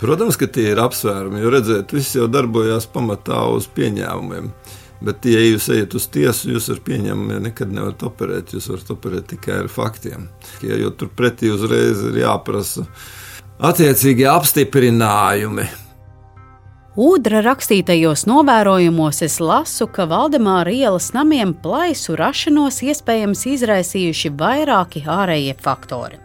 Protams, 0.01 0.37
ka 0.37 0.49
tie 0.49 0.71
ir 0.73 0.81
apsvērumi, 0.81 1.41
jo 1.41 1.53
redzēt, 1.53 1.93
viss 1.93 2.17
jau 2.17 2.25
darbojās 2.29 2.89
pamatā 2.93 3.43
uz 3.53 3.69
pieņēmumiem. 3.77 4.51
Bet, 5.05 5.25
ja 5.29 5.41
jūs 5.41 5.69
ejat 5.73 5.93
uz 5.97 6.07
tiesu, 6.09 6.51
jūs 6.55 6.71
ar 6.73 6.81
pieņēmumu 6.85 7.37
nekad 7.45 7.69
nevarat 7.69 8.01
operēt. 8.09 8.55
Jūs 8.57 8.71
varat 8.73 8.93
operēt 8.97 9.27
tikai 9.35 9.59
ar 9.61 9.69
faktiem. 9.69 10.29
Jo 10.65 10.89
turpretī 10.97 11.51
uzreiz 11.53 12.01
ir 12.09 12.23
jāprasa 12.23 12.87
attiecīgie 13.61 14.25
apstiprinājumi. 14.33 15.67
Udra 16.97 17.43
rakstītajos 17.45 18.23
novērojumos 18.25 19.19
es 19.21 19.35
lasu, 19.37 19.85
ka 19.85 20.07
Valdemāra 20.09 20.71
ielas 20.73 21.11
namiem 21.13 21.51
plaisu 21.61 22.15
rašanos 22.17 22.79
iespējams 22.81 23.43
izraisījuši 23.51 24.31
vairāki 24.39 25.03
ārējie 25.05 25.53
faktori. 25.61 26.17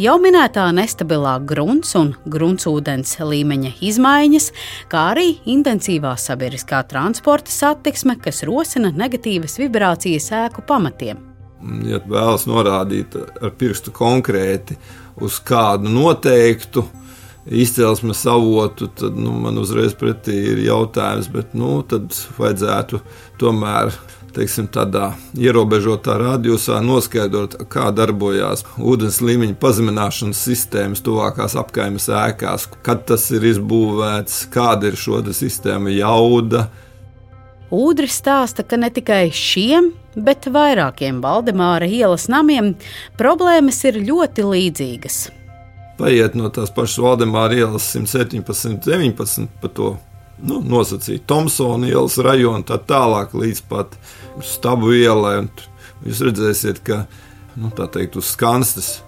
Jau 0.00 0.16
minētā 0.24 0.64
nestabilā 0.72 1.34
grunts 1.44 1.92
un 2.00 2.14
gruntsūdens 2.32 3.12
līmeņa 3.20 3.74
izmaiņas, 3.90 4.48
kā 4.88 5.04
arī 5.12 5.28
intensīvā 5.52 6.14
sabiedriskā 6.16 6.80
transporta 6.88 7.52
satiksme, 7.52 8.16
kas 8.16 8.40
rosina 8.48 8.94
negatīvas 8.96 9.60
vibrācijas 9.60 10.32
ēku 10.46 10.64
pamatiem. 10.64 11.20
Ja 11.84 12.00
vēlas 12.08 12.48
norādīt 12.48 13.20
ar 13.20 13.52
pirkstu 13.60 13.92
konkrēti 13.92 14.80
uz 15.20 15.42
kādu 15.44 15.92
noteiktu 15.92 16.88
izcelsmes 17.50 18.26
avotu, 18.26 18.86
tad 18.86 19.18
nu, 19.18 19.32
man 19.40 19.58
uzreiz 19.58 19.94
pretī 19.98 20.34
ir 20.52 20.62
jautājums, 20.66 21.30
bet 21.32 21.54
nu, 21.54 21.78
tad 21.86 22.14
vajadzētu 22.38 23.00
tomēr 23.40 23.94
teiksim, 24.36 24.68
tādā 24.72 25.10
ierobežotā 25.38 26.18
radiusā 26.20 26.80
noskaidrot, 26.84 27.56
kā 27.72 27.88
darbojas 27.96 28.66
ūdens 28.76 29.22
līmeņa 29.24 29.56
pazemināšanas 29.62 30.42
sistēmas 30.48 31.04
tuvākās 31.06 31.56
apkaimes 31.56 32.10
ēkās, 32.12 32.68
kad 32.84 33.06
tas 33.08 33.28
ir 33.32 33.46
izbūvēts, 33.54 34.42
kāda 34.52 34.90
ir 34.90 34.98
šo 35.00 35.22
sistēmu 35.24 35.94
jauda. 35.96 36.66
Udris 37.72 38.20
stāsta, 38.20 38.62
ka 38.62 38.78
ne 38.78 38.92
tikai 38.94 39.24
šiem, 39.34 39.90
bet 40.14 40.46
vairākiem 40.52 41.18
Valdemāra 41.24 41.88
ielas 41.88 42.28
namiem 42.30 42.74
problēmas 43.18 43.82
ir 43.88 43.98
ļoti 44.04 44.46
līdzīgas 44.52 45.18
paiet 45.98 46.36
no 46.38 46.50
tās 46.52 46.72
pašas 46.74 47.00
Valdemāra 47.02 47.56
ielas 47.56 47.88
117, 47.94 48.78
19 48.84 49.48
pa 49.62 49.70
to 49.72 49.94
nu, 50.42 50.60
nosacīt 50.60 51.24
Tomsona 51.28 51.88
ielas 51.88 52.18
rajonu, 52.22 52.64
tā 52.68 52.78
tālāk 52.78 53.34
līdz 53.36 53.62
pat 53.70 53.96
Stabu 54.44 54.92
ielai. 54.92 55.46
Jūs 56.04 56.20
redzēsiet, 56.26 56.82
ka 56.84 57.06
nu, 57.56 57.70
teikt, 57.72 58.18
uz 58.20 58.34
skanstes 58.34 58.98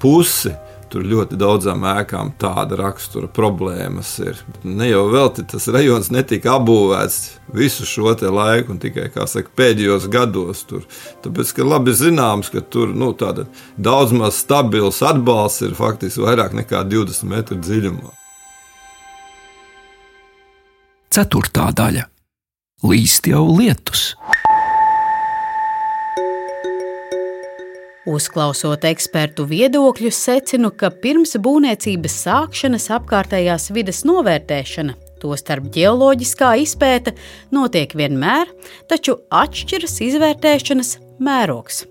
pusi 0.00 0.54
Tur 0.90 1.04
ļoti 1.06 1.36
daudzām 1.38 1.84
ēkām 1.86 2.32
tāda 2.40 2.74
rakstura 2.80 3.28
problēmas 3.30 4.08
ir. 4.24 4.40
Ne 4.66 4.88
jau 4.88 5.04
vēl 5.12 5.28
tas 5.38 5.68
rajons 5.70 6.08
netika 6.10 6.56
apbūvēts 6.56 7.18
visu 7.54 7.86
šo 7.86 8.10
laiku, 8.10 8.74
un 8.74 8.80
tikai 8.82 9.06
saka, 9.14 9.54
pēdējos 9.54 10.08
gados 10.10 10.64
tur. 10.66 10.82
Tāpēc, 11.22 11.52
ka 11.54 11.66
labi 11.66 11.94
zināms, 11.94 12.50
ka 12.50 12.60
tur 12.60 12.90
nu, 12.90 13.12
daudz 13.78 14.12
maz 14.12 14.42
stabils 14.42 14.98
atbalsts 15.06 15.62
ir 15.62 15.78
faktiski 15.78 16.26
vairāk 16.26 16.58
nekā 16.58 16.82
20 16.90 17.30
metru 17.30 17.60
dziļumā. 17.62 18.10
Ceturtā 21.10 21.70
daļa- 21.74 22.04
līst 22.90 23.26
jau 23.30 23.46
lietus. 23.46 24.14
Uzklausot 28.08 28.86
ekspertu 28.88 29.44
viedokļus, 29.44 30.16
secinu, 30.24 30.70
ka 30.72 30.88
pirms 31.02 31.34
būvniecības 31.36 32.14
sākšanas 32.24 32.88
apkārtējās 32.96 33.68
vides 33.76 34.06
novērtēšana, 34.08 34.94
tostarp 35.20 35.68
geoloģiskā 35.74 36.54
izpēta, 36.62 37.12
notiek 37.52 37.92
vienmēr, 37.92 38.48
taču 38.88 39.18
atšķiras 39.28 40.00
izvērtēšanas 40.06 40.96
mērogs. 41.20 41.84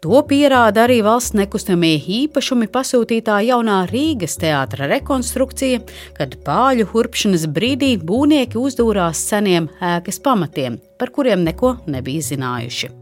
To 0.00 0.22
pierāda 0.22 0.84
arī 0.86 1.00
valsts 1.04 1.34
nekustamie 1.36 1.96
īpašumi 1.98 2.68
pasūtītā 2.72 3.40
jaunā 3.44 3.80
Rīgas 3.90 4.38
teātra 4.40 4.86
rekonstrukcija, 4.88 5.82
kad 6.16 6.38
pāļu 6.46 6.86
hurpšanas 6.94 7.44
brīdī 7.50 7.96
būvnieki 8.00 8.56
uzdūrās 8.62 9.20
seniem 9.34 9.68
ēkas 9.82 10.22
pamatiem, 10.24 10.78
par 10.96 11.12
kuriem 11.12 11.44
neko 11.50 11.74
nebija 11.90 12.24
zinājuši. 12.30 12.97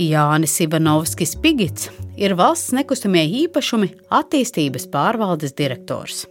Jānis 0.00 0.54
Ivanovskis 0.64 1.34
Pigits 1.42 1.90
ir 2.16 2.32
valsts 2.38 2.72
nekustamie 2.72 3.26
īpašumi 3.44 3.90
attīstības 4.16 4.88
pārvaldes 4.92 5.52
direktors. 5.58 6.24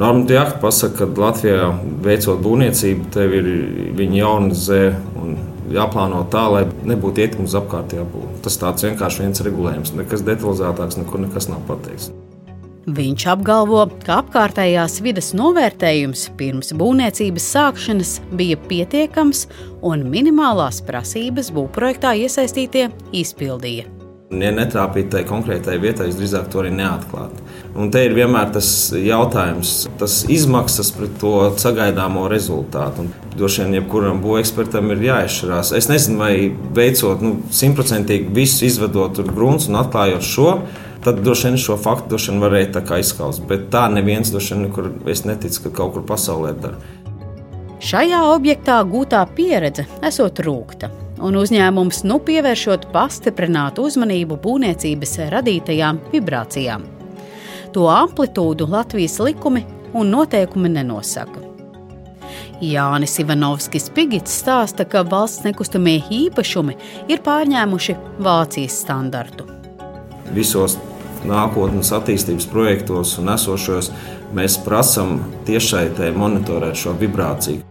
Normatīvi 0.00 0.38
akti 0.40 0.60
pasaka, 0.62 1.04
ka 1.04 1.20
Latvijā 1.20 1.68
veicot 2.04 2.40
būvniecību, 2.40 3.10
tev 3.12 3.34
ir 3.36 3.50
jaunizē 4.16 4.80
un 5.20 5.36
jāplāno 5.72 6.24
tā, 6.32 6.46
lai 6.54 6.64
nebūtu 6.88 7.26
ietekme 7.26 7.44
uz 7.50 7.56
apkārtējo 7.60 8.08
būvniecību. 8.08 8.44
Tas 8.48 8.60
tāds 8.64 8.88
vienkārši 8.88 9.26
viens 9.26 9.44
regulējums, 9.44 9.96
nekas 10.00 10.24
detalizētāks, 10.24 11.02
nekur 11.02 11.26
nekas 11.26 11.52
nav 11.52 11.60
pateikts. 11.68 12.08
Viņš 12.82 13.24
apgalvo, 13.30 13.84
ka 14.02 14.16
apkārtējās 14.24 14.96
vidas 15.04 15.28
novērtējums 15.38 16.24
pirms 16.34 16.72
būvniecības 16.74 17.46
sākšanas 17.54 18.16
bija 18.34 18.58
pietiekams 18.66 19.44
un 19.86 20.02
minimālās 20.10 20.82
prasības 20.82 21.52
būvprojektā 21.54 22.16
iesaistītie 22.24 22.88
izpildīja. 23.14 23.86
Ja 24.32 24.50
netrāpīt 24.56 25.12
tajā 25.12 25.28
konkrētajā 25.28 25.78
vietā, 25.78 26.08
es 26.08 26.16
drīzāk 26.18 26.48
to 26.50 26.62
arī 26.62 26.72
neatklātu. 26.74 27.44
Un 27.78 27.90
te 27.92 28.02
ir 28.06 28.16
vienmēr 28.16 28.50
tas 28.54 28.66
jautājums, 28.96 29.74
tas 30.00 30.22
izmaksas 30.32 30.90
pret 30.96 31.14
to 31.20 31.34
sagaidāmo 31.60 32.24
rezultātu. 32.32 33.04
Un 33.04 33.36
droši 33.36 33.62
vien 33.62 33.76
jebkuram 33.76 34.22
būvekspertam 34.24 34.90
ir 34.94 35.04
jāizšķirās. 35.06 35.74
Es 35.76 35.90
nezinu, 35.92 36.18
vai 36.24 36.32
veicot 36.50 37.22
nu, 37.22 37.36
simtprocentīgi 37.52 38.30
nu, 38.30 38.38
visu 38.40 38.64
izvedot 38.66 39.20
grunts 39.28 39.68
un 39.70 39.78
atklājot 39.84 40.26
šo 40.26 40.48
tad 41.04 41.20
droši 41.20 41.48
vien 41.48 41.58
šo 41.58 41.76
faktu 41.76 42.18
vien 42.28 42.40
varēja 42.42 42.98
izskaust. 42.98 43.42
Bet 43.48 43.70
tā 43.74 43.88
neviens 43.90 44.30
droši 44.30 44.54
vien 44.54 44.66
nekur, 44.68 44.90
es 45.10 45.24
neticu, 45.24 45.64
ka 45.66 45.76
kaut 45.82 45.94
kur 45.96 46.06
pasaulē 46.06 46.54
dara. 46.62 46.78
Šajā 47.82 48.20
objektā 48.30 48.78
gūtā 48.86 49.24
pieredze 49.34 49.88
esot 50.06 50.38
rūkta, 50.46 50.92
un 51.18 51.34
uzņēmums 51.40 52.04
nu 52.06 52.20
pievēršot 52.22 52.92
pastiprinātu 52.94 53.88
uzmanību 53.88 54.38
būvniecības 54.44 55.16
radītajām 55.34 55.98
vibrācijām. 56.12 56.84
To 57.74 57.88
amplitūdu 57.90 58.68
Latvijas 58.70 59.18
likumi 59.18 59.64
un 59.98 60.12
noteikumi 60.14 60.70
nenosaka. 60.70 61.42
Jānis 62.62 63.16
Ivanovskis 63.18 63.90
Pigits 63.90 64.36
stāsta, 64.44 64.86
ka 64.86 65.02
valsts 65.02 65.42
nekustamie 65.42 65.98
īpašumi 66.06 66.76
ir 67.10 67.24
pārņēmuši 67.26 67.98
Vācijas 68.22 68.78
standartu. 68.84 69.48
Visos 70.32 70.78
nākotnes 71.28 71.92
attīstības 71.94 72.46
projektos 72.52 73.16
un 73.20 73.32
esošos, 73.34 73.90
mēs 74.36 74.58
prasām 74.64 75.20
tiešsaitē 75.48 76.12
monitorēt 76.16 76.78
šo 76.78 76.96
vibrāciju. 77.00 77.62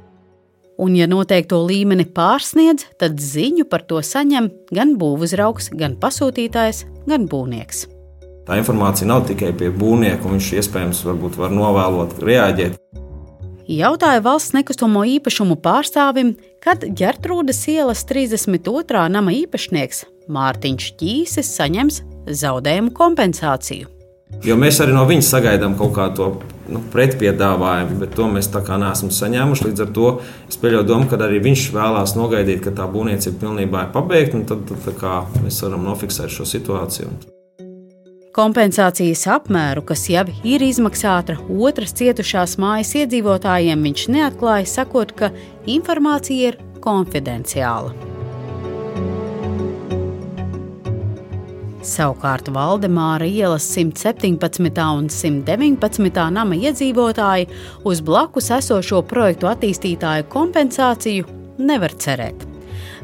Un, 0.82 0.96
ja 0.98 1.06
noteikto 1.06 1.60
līmeni 1.62 2.08
pārsniedz, 2.10 2.88
tad 2.98 3.20
ziņu 3.22 3.68
par 3.70 3.84
to 3.86 4.00
saņem 4.02 4.50
gan 4.74 4.96
būvuzraugs, 4.98 5.70
gan 5.78 5.98
pasūtītājs, 6.02 6.86
gan 7.06 7.28
būvnieks. 7.30 7.86
Tā 8.48 8.58
informācija 8.58 9.06
nav 9.06 9.28
tikai 9.30 9.52
pie 9.54 9.70
būvnieka, 9.70 10.26
un 10.26 10.40
viņš 10.40 10.48
iespējams 10.58 11.04
var 11.38 11.54
novēlot, 11.54 12.18
reaģēt. 12.26 12.80
Jautāja 13.72 14.24
valsts 14.26 14.56
nekustamo 14.58 15.04
īpašumu 15.08 15.56
pārstāvim, 15.62 16.34
kad 16.64 16.82
ģērtrūdas 16.82 17.62
ielas 17.72 18.02
32. 18.10 19.06
nama 19.14 19.32
īpašnieks 19.38 20.04
Mārtiņš 20.32 20.90
Čīsis 21.00 21.54
saņems 21.56 22.02
zaudējumu 22.28 22.94
kompensāciju. 22.98 23.90
Jo 24.46 24.56
mēs 24.58 24.80
arī 24.82 24.94
no 24.96 25.04
viņas 25.10 25.28
sagaidām 25.34 25.76
kaut 25.78 25.92
kādu 25.98 26.28
nu, 26.72 26.80
pretpiedāvājumu, 26.94 27.98
bet 28.02 28.16
to 28.18 28.30
mēs 28.32 28.48
tā 28.54 28.62
kā 28.66 28.78
neesam 28.82 29.12
saņēmuši. 29.14 29.68
Līdz 29.68 29.84
ar 29.86 29.92
to 29.96 30.08
es 30.48 30.58
pieļauju 30.62 30.88
domu, 30.88 31.10
ka 31.12 31.20
arī 31.22 31.42
viņš 31.44 31.68
vēlās 31.76 32.16
nogaidīt, 32.18 32.64
ka 32.64 32.74
tā 32.78 32.88
būvniecība 32.90 33.42
pilnībā 33.44 33.84
ir 33.86 33.94
pabeigta, 33.94 34.40
un 34.40 34.48
tad, 34.50 34.64
tad 34.72 35.44
mēs 35.44 35.60
varam 35.66 35.86
nofiksēt 35.90 36.34
šo 36.34 36.48
situāciju. 36.48 37.12
Kompensācijas 38.32 39.26
apmēru, 39.28 39.84
kas 39.84 40.06
jau 40.08 40.24
ir 40.48 40.64
izmaksāta 40.64 41.36
otras 41.52 41.92
cietušās 42.00 42.56
mājas 42.64 42.94
iedzīvotājiem, 43.02 43.84
viņš 43.90 44.08
neatklāja, 44.16 44.72
sakot, 44.72 45.12
ka 45.20 45.34
informācija 45.68 46.54
ir 46.54 46.62
konfidenciāla. 46.80 48.11
Savukārt 51.82 52.46
Valdemāra 52.54 53.26
ielas 53.26 53.66
117. 53.74 54.38
un 54.86 55.08
119. 55.10 56.26
nama 56.30 56.56
iedzīvotāji 56.56 57.48
uz 57.90 58.02
blakus 58.06 58.52
esošo 58.54 59.00
projektu 59.10 59.50
attīstītāju 59.50 60.28
kompensāciju 60.30 61.26
nevar 61.58 61.96
cerēt. 61.98 62.46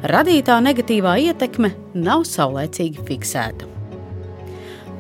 Radītā 0.06 0.60
negatīvā 0.62 1.16
ietekme 1.26 1.72
nav 1.98 2.28
saulēcīgi 2.30 3.06
fiksēta. 3.08 3.72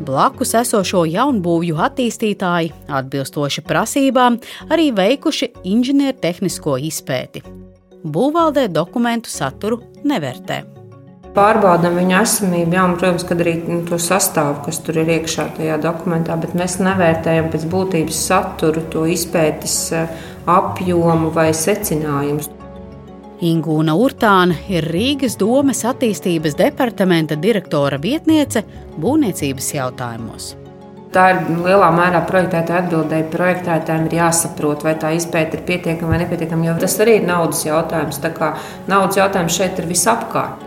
Blakus 0.07 0.55
esošo 0.57 1.03
jaunbūvju 1.09 1.77
attīstītāji, 1.87 2.71
atbilstoši 2.89 3.61
prasībām, 3.65 4.39
arī 4.73 4.89
veikuši 4.89 5.51
inženiertehnisko 5.73 6.79
izpēti. 6.89 7.43
būvvaldē 8.03 8.67
dokumentu 8.71 9.29
saturu 9.29 9.81
nevērtē 10.03 10.76
pārbaudām 11.37 11.97
viņa 12.01 12.21
esamību, 12.25 12.73
jā, 12.73 12.83
un, 12.89 12.97
protams, 12.97 13.25
kad 13.29 13.41
arī 13.43 13.55
nu, 13.67 13.79
to 13.87 13.99
sastāvu, 14.01 14.59
kas 14.65 14.81
tur 14.83 14.99
ir 15.03 15.13
iekšā 15.19 15.51
tajā 15.59 15.77
dokumentā, 15.83 16.37
bet 16.41 16.57
mēs 16.57 16.79
nevērtējam 16.81 17.51
pēc 17.53 17.65
būtības 17.71 18.21
saturu, 18.31 18.83
to 18.93 19.05
izpētes 19.13 19.79
eh, 19.95 20.13
apjomu 20.49 21.31
vai 21.35 21.51
secinājumus. 21.55 22.49
Ingūna 23.47 23.93
Urtāna 23.93 24.55
ir 24.65 24.87
Rīgas 24.89 25.35
domes 25.37 25.83
attīstības 25.85 26.55
departamenta 26.57 27.37
direktora 27.37 27.99
vietniece 28.01 28.63
būvniecības 28.97 29.75
jautājumos. 29.75 30.55
Tā 31.13 31.27
ir 31.31 31.43
lielā 31.63 31.87
mērā 31.95 32.19
projektētāja 32.27 32.81
atbildēja. 32.83 33.29
Projektētājiem 33.31 34.09
ir 34.09 34.17
jāsaprot, 34.17 34.83
vai 34.83 34.97
tā 34.99 35.13
izpēta 35.15 35.55
ir 35.55 35.63
pietiekama 35.69 36.15
vai 36.15 36.23
nepietiekama, 36.25 36.67
jo 36.67 36.75
tas 36.81 36.97
arī 37.05 37.19
ir 37.21 37.29
naudas 37.29 37.63
jautājums. 37.65 38.19
Tā 38.25 38.33
kā 38.35 38.55
naudas 38.91 39.21
jautājums 39.21 39.55
šeit 39.61 39.79
ir 39.79 39.87
visapkārt. 39.93 40.66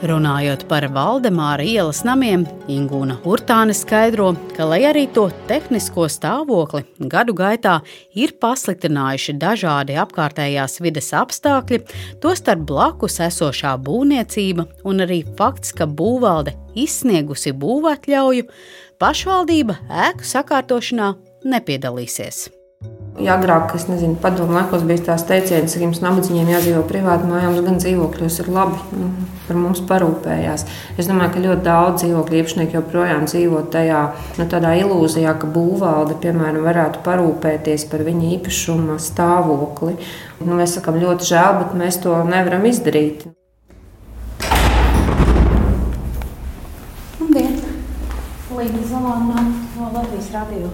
Runājot 0.00 0.62
par 0.64 0.86
Valdemāra 0.94 1.60
ielas 1.60 1.98
namiem, 2.08 2.46
Ingūna 2.72 3.18
Urtāne 3.28 3.74
skaidro, 3.76 4.30
ka, 4.56 4.64
lai 4.64 4.78
arī 4.88 5.02
to 5.12 5.26
tehnisko 5.48 6.06
stāvokli 6.08 6.86
gadu 7.12 7.34
gaitā 7.36 7.74
ir 8.16 8.32
pasliktinājuši 8.40 9.34
dažādi 9.42 9.98
apkārtējās 10.00 10.80
vides 10.80 11.10
apstākļi, 11.20 11.82
tostarp 12.24 12.62
blakus 12.70 13.20
esošā 13.26 13.74
būvniecība 13.84 14.64
un 14.88 15.04
arī 15.04 15.20
fakts, 15.36 15.74
ka 15.76 15.84
būvvalde 15.84 16.54
izsniegusi 16.80 17.52
būvatļauju, 17.60 18.48
pašvaldība 19.04 19.76
ēku 20.08 20.24
sakārtošanā 20.32 21.12
nepiedalīsies. 21.44 22.48
Ja 23.18 23.34
agrāk, 23.34 23.72
es 23.74 23.88
nezinu, 23.90 24.14
padomu 24.22 24.54
laikos 24.54 24.84
bija 24.86 25.02
tās 25.10 25.24
teiciens, 25.26 25.74
ka 25.74 25.82
jums 25.82 25.98
nabadzīgiem 26.00 26.52
jādzīvo 26.52 26.84
privāti 26.86 27.26
mājās, 27.26 27.58
gan 27.66 27.80
dzīvokļos 27.82 28.36
ir 28.44 28.50
labi, 28.54 28.78
nu, 28.96 29.08
par 29.48 29.58
mums 29.58 29.80
parūpējās. 29.88 30.62
Es 30.94 31.08
domāju, 31.10 31.32
ka 31.34 31.42
ļoti 31.42 31.64
daudz 31.66 32.04
dzīvokļu 32.04 32.38
īpašnieku 32.38 32.78
joprojām 32.78 33.26
dzīvo 33.26 33.64
tajā 33.74 34.02
nu, 34.38 34.46
ilūzijā, 34.46 35.34
ka 35.42 35.50
būvvalde, 35.50 36.16
piemēram, 36.22 36.62
varētu 36.64 37.02
parūpēties 37.04 37.88
par 37.90 38.06
viņa 38.06 38.30
īpašuma 38.38 39.00
stāvokli. 39.02 39.96
Nu, 40.40 40.54
mēs 40.54 40.78
sakām 40.78 41.00
ļoti 41.02 41.32
žēl, 41.32 41.58
bet 41.64 41.74
mēs 41.82 41.98
to 42.04 42.14
nevaram 42.30 42.68
izdarīt. 42.70 43.26
Labdien! 47.18 47.58
Līdz 48.54 48.86
Zalānā 48.94 49.44
no 49.50 49.90
Latvijas 49.98 50.30
radio. 50.36 50.70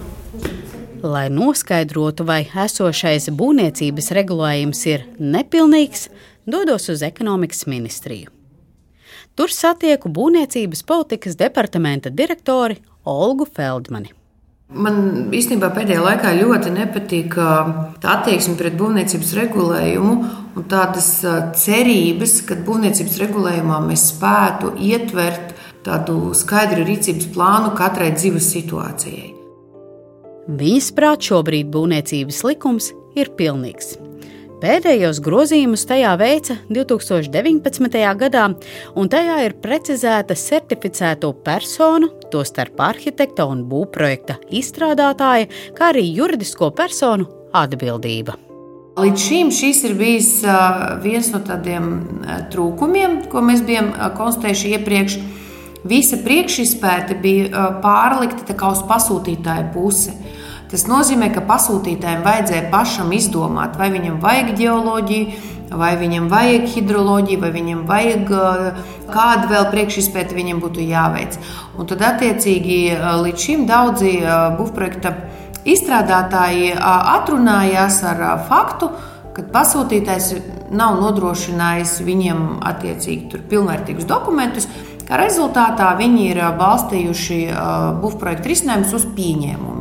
Lai 1.03 1.27
noskaidrotu, 1.29 2.25
vai 2.25 2.41
esošais 2.47 3.29
būvniecības 3.37 4.09
regulējums 4.17 4.79
ir 4.89 5.03
nepilnīgs, 5.21 6.07
dodos 6.49 6.89
uz 6.89 7.03
ekonomikas 7.05 7.67
ministriju. 7.69 8.31
Tur 9.37 9.53
satieku 9.53 10.09
būvniecības 10.09 10.81
politikas 10.89 11.37
departamenta 11.37 12.09
direktori 12.09 12.79
Olgu 13.05 13.45
Feldmani. 13.45 14.09
Man 14.73 15.29
īstenībā 15.31 15.69
pēdējā 15.75 16.01
laikā 16.03 16.33
ļoti 16.41 16.73
nepatīk 16.75 17.37
tā 18.01 18.15
attieksme 18.17 18.57
pret 18.59 18.73
būvniecības 18.81 19.31
regulējumu 19.37 20.17
un 20.57 20.67
tādas 20.67 21.13
cerības, 21.61 22.41
ka 22.49 22.57
būvniecības 22.67 23.21
regulējumā 23.21 23.79
mēs 23.85 24.09
spētu 24.15 24.73
ietvert 24.89 25.53
tādu 25.85 26.33
skaidru 26.35 26.83
rīcības 26.89 27.31
plānu 27.37 27.75
katrai 27.77 28.11
dzīves 28.17 28.51
situācijai. 28.57 29.36
Viņas 30.47 30.93
prāt 30.95 31.25
šobrīd 31.27 31.67
būvniecības 31.73 32.37
likums 32.47 32.93
ir 33.19 33.33
pilnīgs. 33.35 33.97
Pēdējos 34.57 35.19
grozījumus 35.21 35.83
tajā 35.85 36.13
veica 36.17 36.55
2019. 36.71 37.97
gadā, 38.17 38.45
un 38.97 39.09
tajā 39.11 39.35
ir 39.43 39.53
precizēta 39.61 40.37
certificēto 40.39 41.33
personu, 41.45 42.09
tostarp 42.31 42.79
arhitekta 42.79 43.45
un 43.45 43.65
būvprojekta 43.67 44.39
izstrādātāja, 44.49 45.51
kā 45.77 45.91
arī 45.91 46.07
juridisko 46.15 46.71
personu 46.71 47.27
atbildība. 47.53 48.37
Līdz 48.97 49.27
šim 49.27 49.51
šis 49.53 49.83
ir 49.85 49.93
bijis 49.99 50.31
viens 51.03 51.27
no 51.35 51.43
tādiem 51.45 51.91
trūkumiem, 52.55 53.27
ko 53.29 53.43
mēs 53.45 53.61
bijām 53.67 53.91
konstatējuši 54.17 54.73
iepriekš. 54.79 55.19
Visa 55.87 56.17
priekšizpēte 56.23 57.19
bija 57.21 57.67
pārlikta 57.83 58.55
uz 58.71 58.81
pasūtītāju 58.89 59.69
pusi. 59.75 60.15
Tas 60.67 60.83
nozīmē, 60.89 61.29
ka 61.31 61.45
pasūtītājiem 61.47 62.25
vajadzēja 62.25 62.65
pašam 62.73 63.13
izdomāt, 63.15 63.77
vai 63.79 63.87
viņam 63.93 64.17
vajag 64.19 64.49
geoloģiju, 64.57 65.53
vai 65.79 65.93
viņam 65.99 66.27
vajag 66.31 66.65
hidroloģiju, 66.73 67.39
vai 67.39 67.51
viņam 67.55 67.85
vajag 67.87 68.33
kādu 69.11 69.49
vēl 69.51 69.67
priekšizpēti 69.71 70.35
viņam 70.35 70.59
būtu 70.63 70.83
jāveic. 70.83 71.37
Un 71.79 71.87
tad, 71.87 72.03
attiecīgi, 72.09 72.79
līdz 73.23 73.45
šim 73.47 73.63
daudzi 73.69 74.11
būvprojekta 74.59 75.13
izstrādātāji 75.67 76.73
atrunājās 76.79 78.01
ar 78.11 78.25
faktu, 78.47 78.91
ka 79.35 79.47
pasūtītājs 79.53 80.33
nav 80.75 80.99
nodrošinājis 80.99 81.99
viņiem 82.03 82.45
attiecīgi 82.67 83.43
pilnvērtīgus 83.47 84.07
dokumentus. 84.09 84.67
Kā 85.07 85.15
rezultātā 85.21 85.93
viņi 85.95 86.23
ir 86.33 86.39
balstījuši 86.59 87.37
būvprojektu 88.01 88.51
risinājumus 88.51 88.95
uz 88.97 89.05
pieņēmumiem. 89.15 89.76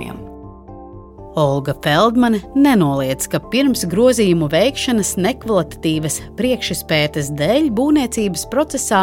Olga 1.37 1.75
Feldmane 1.85 2.41
nenoliedz, 2.57 3.27
ka 3.29 3.41
pirms 3.53 3.85
grozījumu 3.93 4.49
veikšanas 4.53 5.15
nekvalitatīvas 5.21 6.19
priekšspētes 6.39 7.29
dēļ 7.37 7.69
būvniecības 7.77 8.47
procesā 8.53 9.03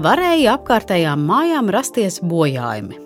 varēja 0.00 0.56
apkārtējām 0.56 1.26
mājām 1.28 1.68
rasties 1.74 2.22
bojājumi. 2.24 2.96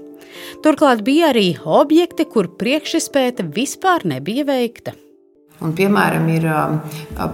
Turklāt 0.62 1.02
bija 1.06 1.32
arī 1.32 1.48
objekti, 1.66 2.28
kur 2.30 2.46
priekšspēte 2.60 3.48
vispār 3.56 4.06
nebija 4.06 4.46
veikta. 4.46 4.94
Un, 5.58 5.72
piemēram, 5.74 6.28
ir 6.30 6.44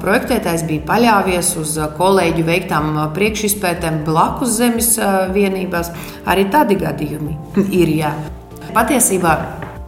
projektētājs 0.01 0.65
bija 0.65 0.87
paļāvies 0.89 1.51
uz 1.61 1.75
kolēģu 1.99 2.47
veiktām 2.47 2.97
priekšizpētēm 3.19 4.01
blakus 4.07 4.57
zemes 4.63 4.95
vienībās. 5.37 5.93
Arī 6.25 6.49
tādi 6.49 6.81
gadījumi 6.81 7.37
ir. 7.69 7.93
Jā. 8.01 8.15
Patiesībā 8.73 9.37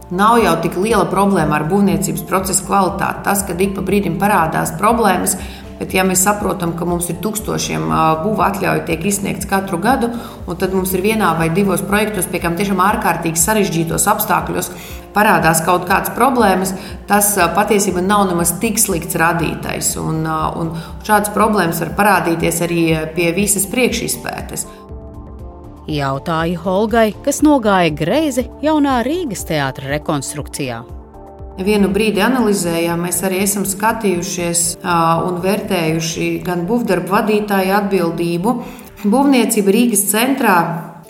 Nav 0.07 0.37
jau 0.39 0.53
tik 0.63 0.77
liela 0.79 1.03
problēma 1.11 1.57
ar 1.57 1.65
būvniecības 1.67 2.23
procesa 2.29 2.63
kvalitāti. 2.63 3.25
Tas, 3.25 3.41
ka 3.43 3.55
ik 3.59 3.73
pa 3.75 3.81
brīdim 3.83 4.15
parādās 4.21 4.71
problēmas, 4.79 5.35
bet 5.81 5.91
ja 5.93 6.05
mēs 6.07 6.23
saprotam, 6.23 6.71
ka 6.79 6.87
mums 6.87 7.09
ir 7.11 7.19
tūkstošiem 7.23 7.89
būvā 8.23 8.47
atļauju 8.53 8.85
tiek 8.87 9.03
izsniegts 9.11 9.49
katru 9.49 9.81
gadu, 9.83 10.09
un 10.47 10.59
tad 10.61 10.71
mums 10.73 10.95
ir 10.95 11.03
vienā 11.03 11.33
vai 11.37 11.49
divos 11.51 11.83
projektos, 11.83 12.29
pie 12.31 12.39
kam 12.39 12.55
tiešām 12.55 12.79
ārkārtīgi 12.85 13.41
sarežģītos 13.41 14.07
apstākļos 14.13 14.71
parādās 15.17 15.59
kaut 15.65 15.83
kādas 15.89 16.15
problēmas, 16.15 16.71
tas 17.09 17.33
patiesībā 17.57 17.99
nav 18.05 18.29
nemaz 18.31 18.55
tik 18.61 18.79
slikts 18.79 19.19
radītais. 19.19 19.95
Un, 19.99 20.23
un 20.23 20.75
šādas 21.03 21.35
problēmas 21.35 21.83
var 21.83 21.95
parādīties 21.99 22.63
arī 22.63 22.83
pie 23.17 23.33
visas 23.35 23.67
priekšizpētes. 23.71 24.69
Jautāju 25.87 26.59
Holgai, 26.65 27.13
kas 27.23 27.37
nogāja 27.45 27.93
greizi 27.95 28.43
jaunā 28.59 28.97
Rīgas 29.07 29.45
teātra 29.47 29.87
rekonstrukcijā. 29.93 30.81
Vienu 31.63 31.87
brīdi 31.95 32.19
analizējām, 32.25 33.05
mēs 33.07 33.21
arī 33.23 33.39
esam 33.45 33.63
skatījušies 33.65 34.63
un 34.83 35.39
vērtējuši 35.45 36.27
gan 36.43 36.65
būvdarbu 36.67 37.13
vadītāju 37.15 37.73
atbildību. 37.79 38.55
Būvniecība 39.07 39.73
Rīgas 39.77 40.03
centrā 40.11 40.57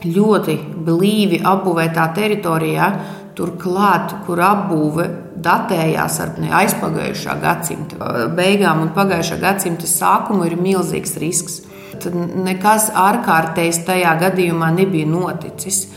ļoti 0.05 0.59
blīvi 0.85 1.41
apbūvētā 1.41 2.05
teritorijā, 2.13 2.91
turklāt, 3.37 4.13
kur 4.27 4.43
apbūve 4.45 5.07
datējās 5.41 6.19
ar 6.21 6.37
aizpagājušā 6.61 7.39
gadsimta 7.41 8.13
beigām 8.37 8.85
un 8.85 8.93
pagājušā 8.93 9.41
gadsimta 9.41 9.89
sākumu, 9.89 10.45
ir 10.45 10.61
milzīgs 10.61 11.17
risks 11.21 11.63
tad 12.03 12.15
nekas 12.47 12.89
ārkārtējs 12.97 13.83
tajā 13.87 14.13
gadījumā 14.21 14.71
nebija 14.75 15.07
noticis. 15.09 15.87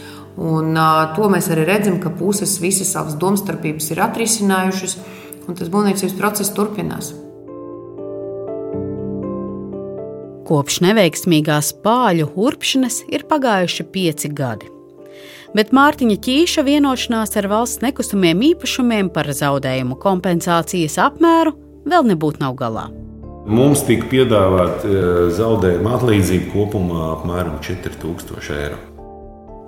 Un, 0.41 0.73
uh, 0.73 1.11
to 1.17 1.29
mēs 1.33 1.51
arī 1.53 1.67
redzam, 1.69 1.99
ka 2.01 2.13
puses 2.17 2.57
visas 2.63 2.93
savas 2.95 3.17
domstarpības 3.21 3.91
ir 3.93 4.01
atrisinājušas, 4.07 4.97
un 5.49 5.59
tas 5.59 5.69
būvniecības 5.73 6.17
process 6.17 6.55
turpinās. 6.57 7.13
Kopš 10.51 10.81
neveiksmīgās 10.83 11.75
pāļu 11.85 12.33
urpšanas 12.43 13.05
ir 13.13 13.27
pagājuši 13.31 13.87
pieci 13.93 14.31
gadi. 14.35 14.71
Bet 15.55 15.75
Mārtiņa 15.75 16.17
ķīša 16.25 16.65
vienošanās 16.67 17.37
ar 17.39 17.51
valsts 17.51 17.83
nekustamiem 17.85 18.43
īpašumiem 18.53 19.11
par 19.15 19.31
zaudējumu 19.35 19.99
kompensācijas 20.03 20.99
apmēru 21.11 21.57
vēl 21.91 22.11
nebūtu 22.15 22.43
nav 22.43 22.59
galā. 22.59 22.89
Mums 23.49 23.81
tika 23.89 24.05
piedāvāta 24.11 24.85
e, 24.85 25.03
zaudējuma 25.33 25.95
atlīdzība 25.97 26.51
kopumā 26.53 27.07
apmēram 27.15 27.57
4000 27.65 28.57
eiro. 28.59 28.79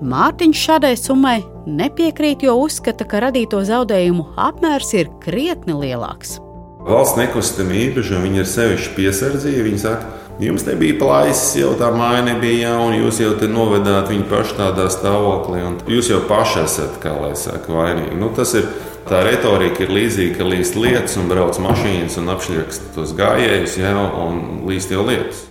Mārtiņš 0.03 0.65
šādai 0.67 0.93
summai 0.99 1.39
nepiekrīt, 1.65 2.43
jo 2.45 2.59
uzskata, 2.65 3.07
ka 3.09 3.23
radīto 3.23 3.63
zaudējumu 3.65 4.33
apmērs 4.37 4.93
ir 4.99 5.13
krietni 5.23 5.77
lielāks. 5.79 6.37
Valsts 6.83 7.17
nekustamā 7.17 7.79
īpašuma 7.87 8.35
ir 8.35 8.49
sevišķi 8.51 8.95
piesardzīga. 8.97 9.65
Viņi 9.69 9.81
saka, 9.81 10.19
jums 10.43 10.67
te 10.67 10.75
bija 10.77 10.99
plaisas, 11.01 11.55
jau 11.57 11.73
tā 11.79 11.93
māja 11.95 12.27
nebija 12.27 12.73
jauna, 12.73 12.99
jūs 12.99 13.23
jau 13.23 13.33
te 13.39 13.49
novedāt 13.49 14.11
viņu 14.11 14.27
pašu 14.29 14.59
tādā 14.59 14.89
stāvoklī, 14.93 15.63
un 15.65 15.79
jūs 15.89 16.11
jau 16.11 16.21
paši 16.29 16.65
esat, 16.67 16.99
kā 17.01 17.15
lai 17.23 17.37
saka, 17.39 17.73
vainīgi. 17.73 18.19
Nu, 18.19 18.33
tas 18.37 18.53
ir 18.59 18.67
tā 19.09 19.23
retorika 19.27 19.85
ir 19.85 19.95
līdzīga, 19.95 20.37
ka 20.39 20.49
līst 20.49 20.77
lietas 20.79 21.17
un 21.21 21.31
brauc 21.31 21.59
mašīnas 21.63 22.19
un 22.21 22.31
apšļakst 22.35 22.93
tos 22.97 23.15
gājējus, 23.19 23.79
jau 23.83 24.05
un 24.27 24.43
līst 24.69 24.95
jau 24.95 25.07
lietas. 25.07 25.49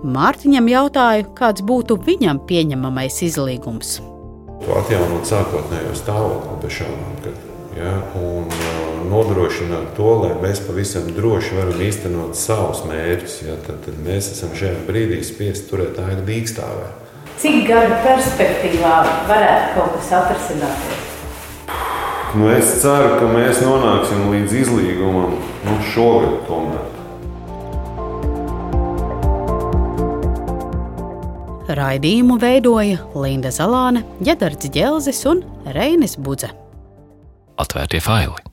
Mārtiņam 0.00 0.68
jautāju, 0.70 1.26
kāds 1.36 1.64
būtu 1.66 1.98
viņam 2.06 2.40
pieņemamais 2.48 3.20
izlīgums. 3.26 3.98
To 4.64 4.76
atjaunot 4.80 5.28
sākotnējo 5.28 5.92
stāvokli 5.96 6.56
bez 6.62 6.78
šaubām. 6.78 7.18
Kad, 7.24 7.42
ja, 7.76 7.92
un 8.16 8.48
uh, 8.48 8.80
nodrošināt 9.10 9.92
to, 9.98 10.14
lai 10.22 10.32
mēs 10.40 10.62
pavisam 10.64 11.10
droši 11.16 11.58
varam 11.58 11.84
īstenot 11.84 12.38
savus 12.38 12.82
mērķus, 12.88 13.36
ja, 13.48 13.58
tad, 13.66 13.82
tad 13.86 14.00
mēs 14.06 14.32
esam 14.34 14.56
šajā 14.56 14.86
brīdī 14.88 15.20
spiest 15.26 15.68
turēt 15.72 16.00
ēku 16.00 16.24
dīkstāvē. 16.28 16.90
Cik 17.40 17.62
gadu 17.68 18.00
perspektīvā 18.04 18.96
varētu 19.28 19.78
kaut 19.78 19.96
kas 19.96 20.12
atrisināties? 20.18 21.09
Nu, 22.30 22.46
es 22.54 22.68
ceru, 22.78 23.16
ka 23.18 23.26
mēs 23.32 23.58
nonāksim 23.64 24.28
līdz 24.30 24.52
izlīgumam 24.60 25.32
nu, 25.66 25.72
šogad 25.90 26.36
tomēr. 26.46 26.86
Raidījumu 31.80 32.36
veidoja 32.42 33.02
Linda 33.18 33.50
Zalāne, 33.54 34.04
Gedards 34.22 34.70
Gelzis 34.74 35.24
un 35.26 35.42
Reinis 35.74 36.14
Budze. 36.18 36.52
Atvērtie 37.58 38.02
faili! 38.02 38.49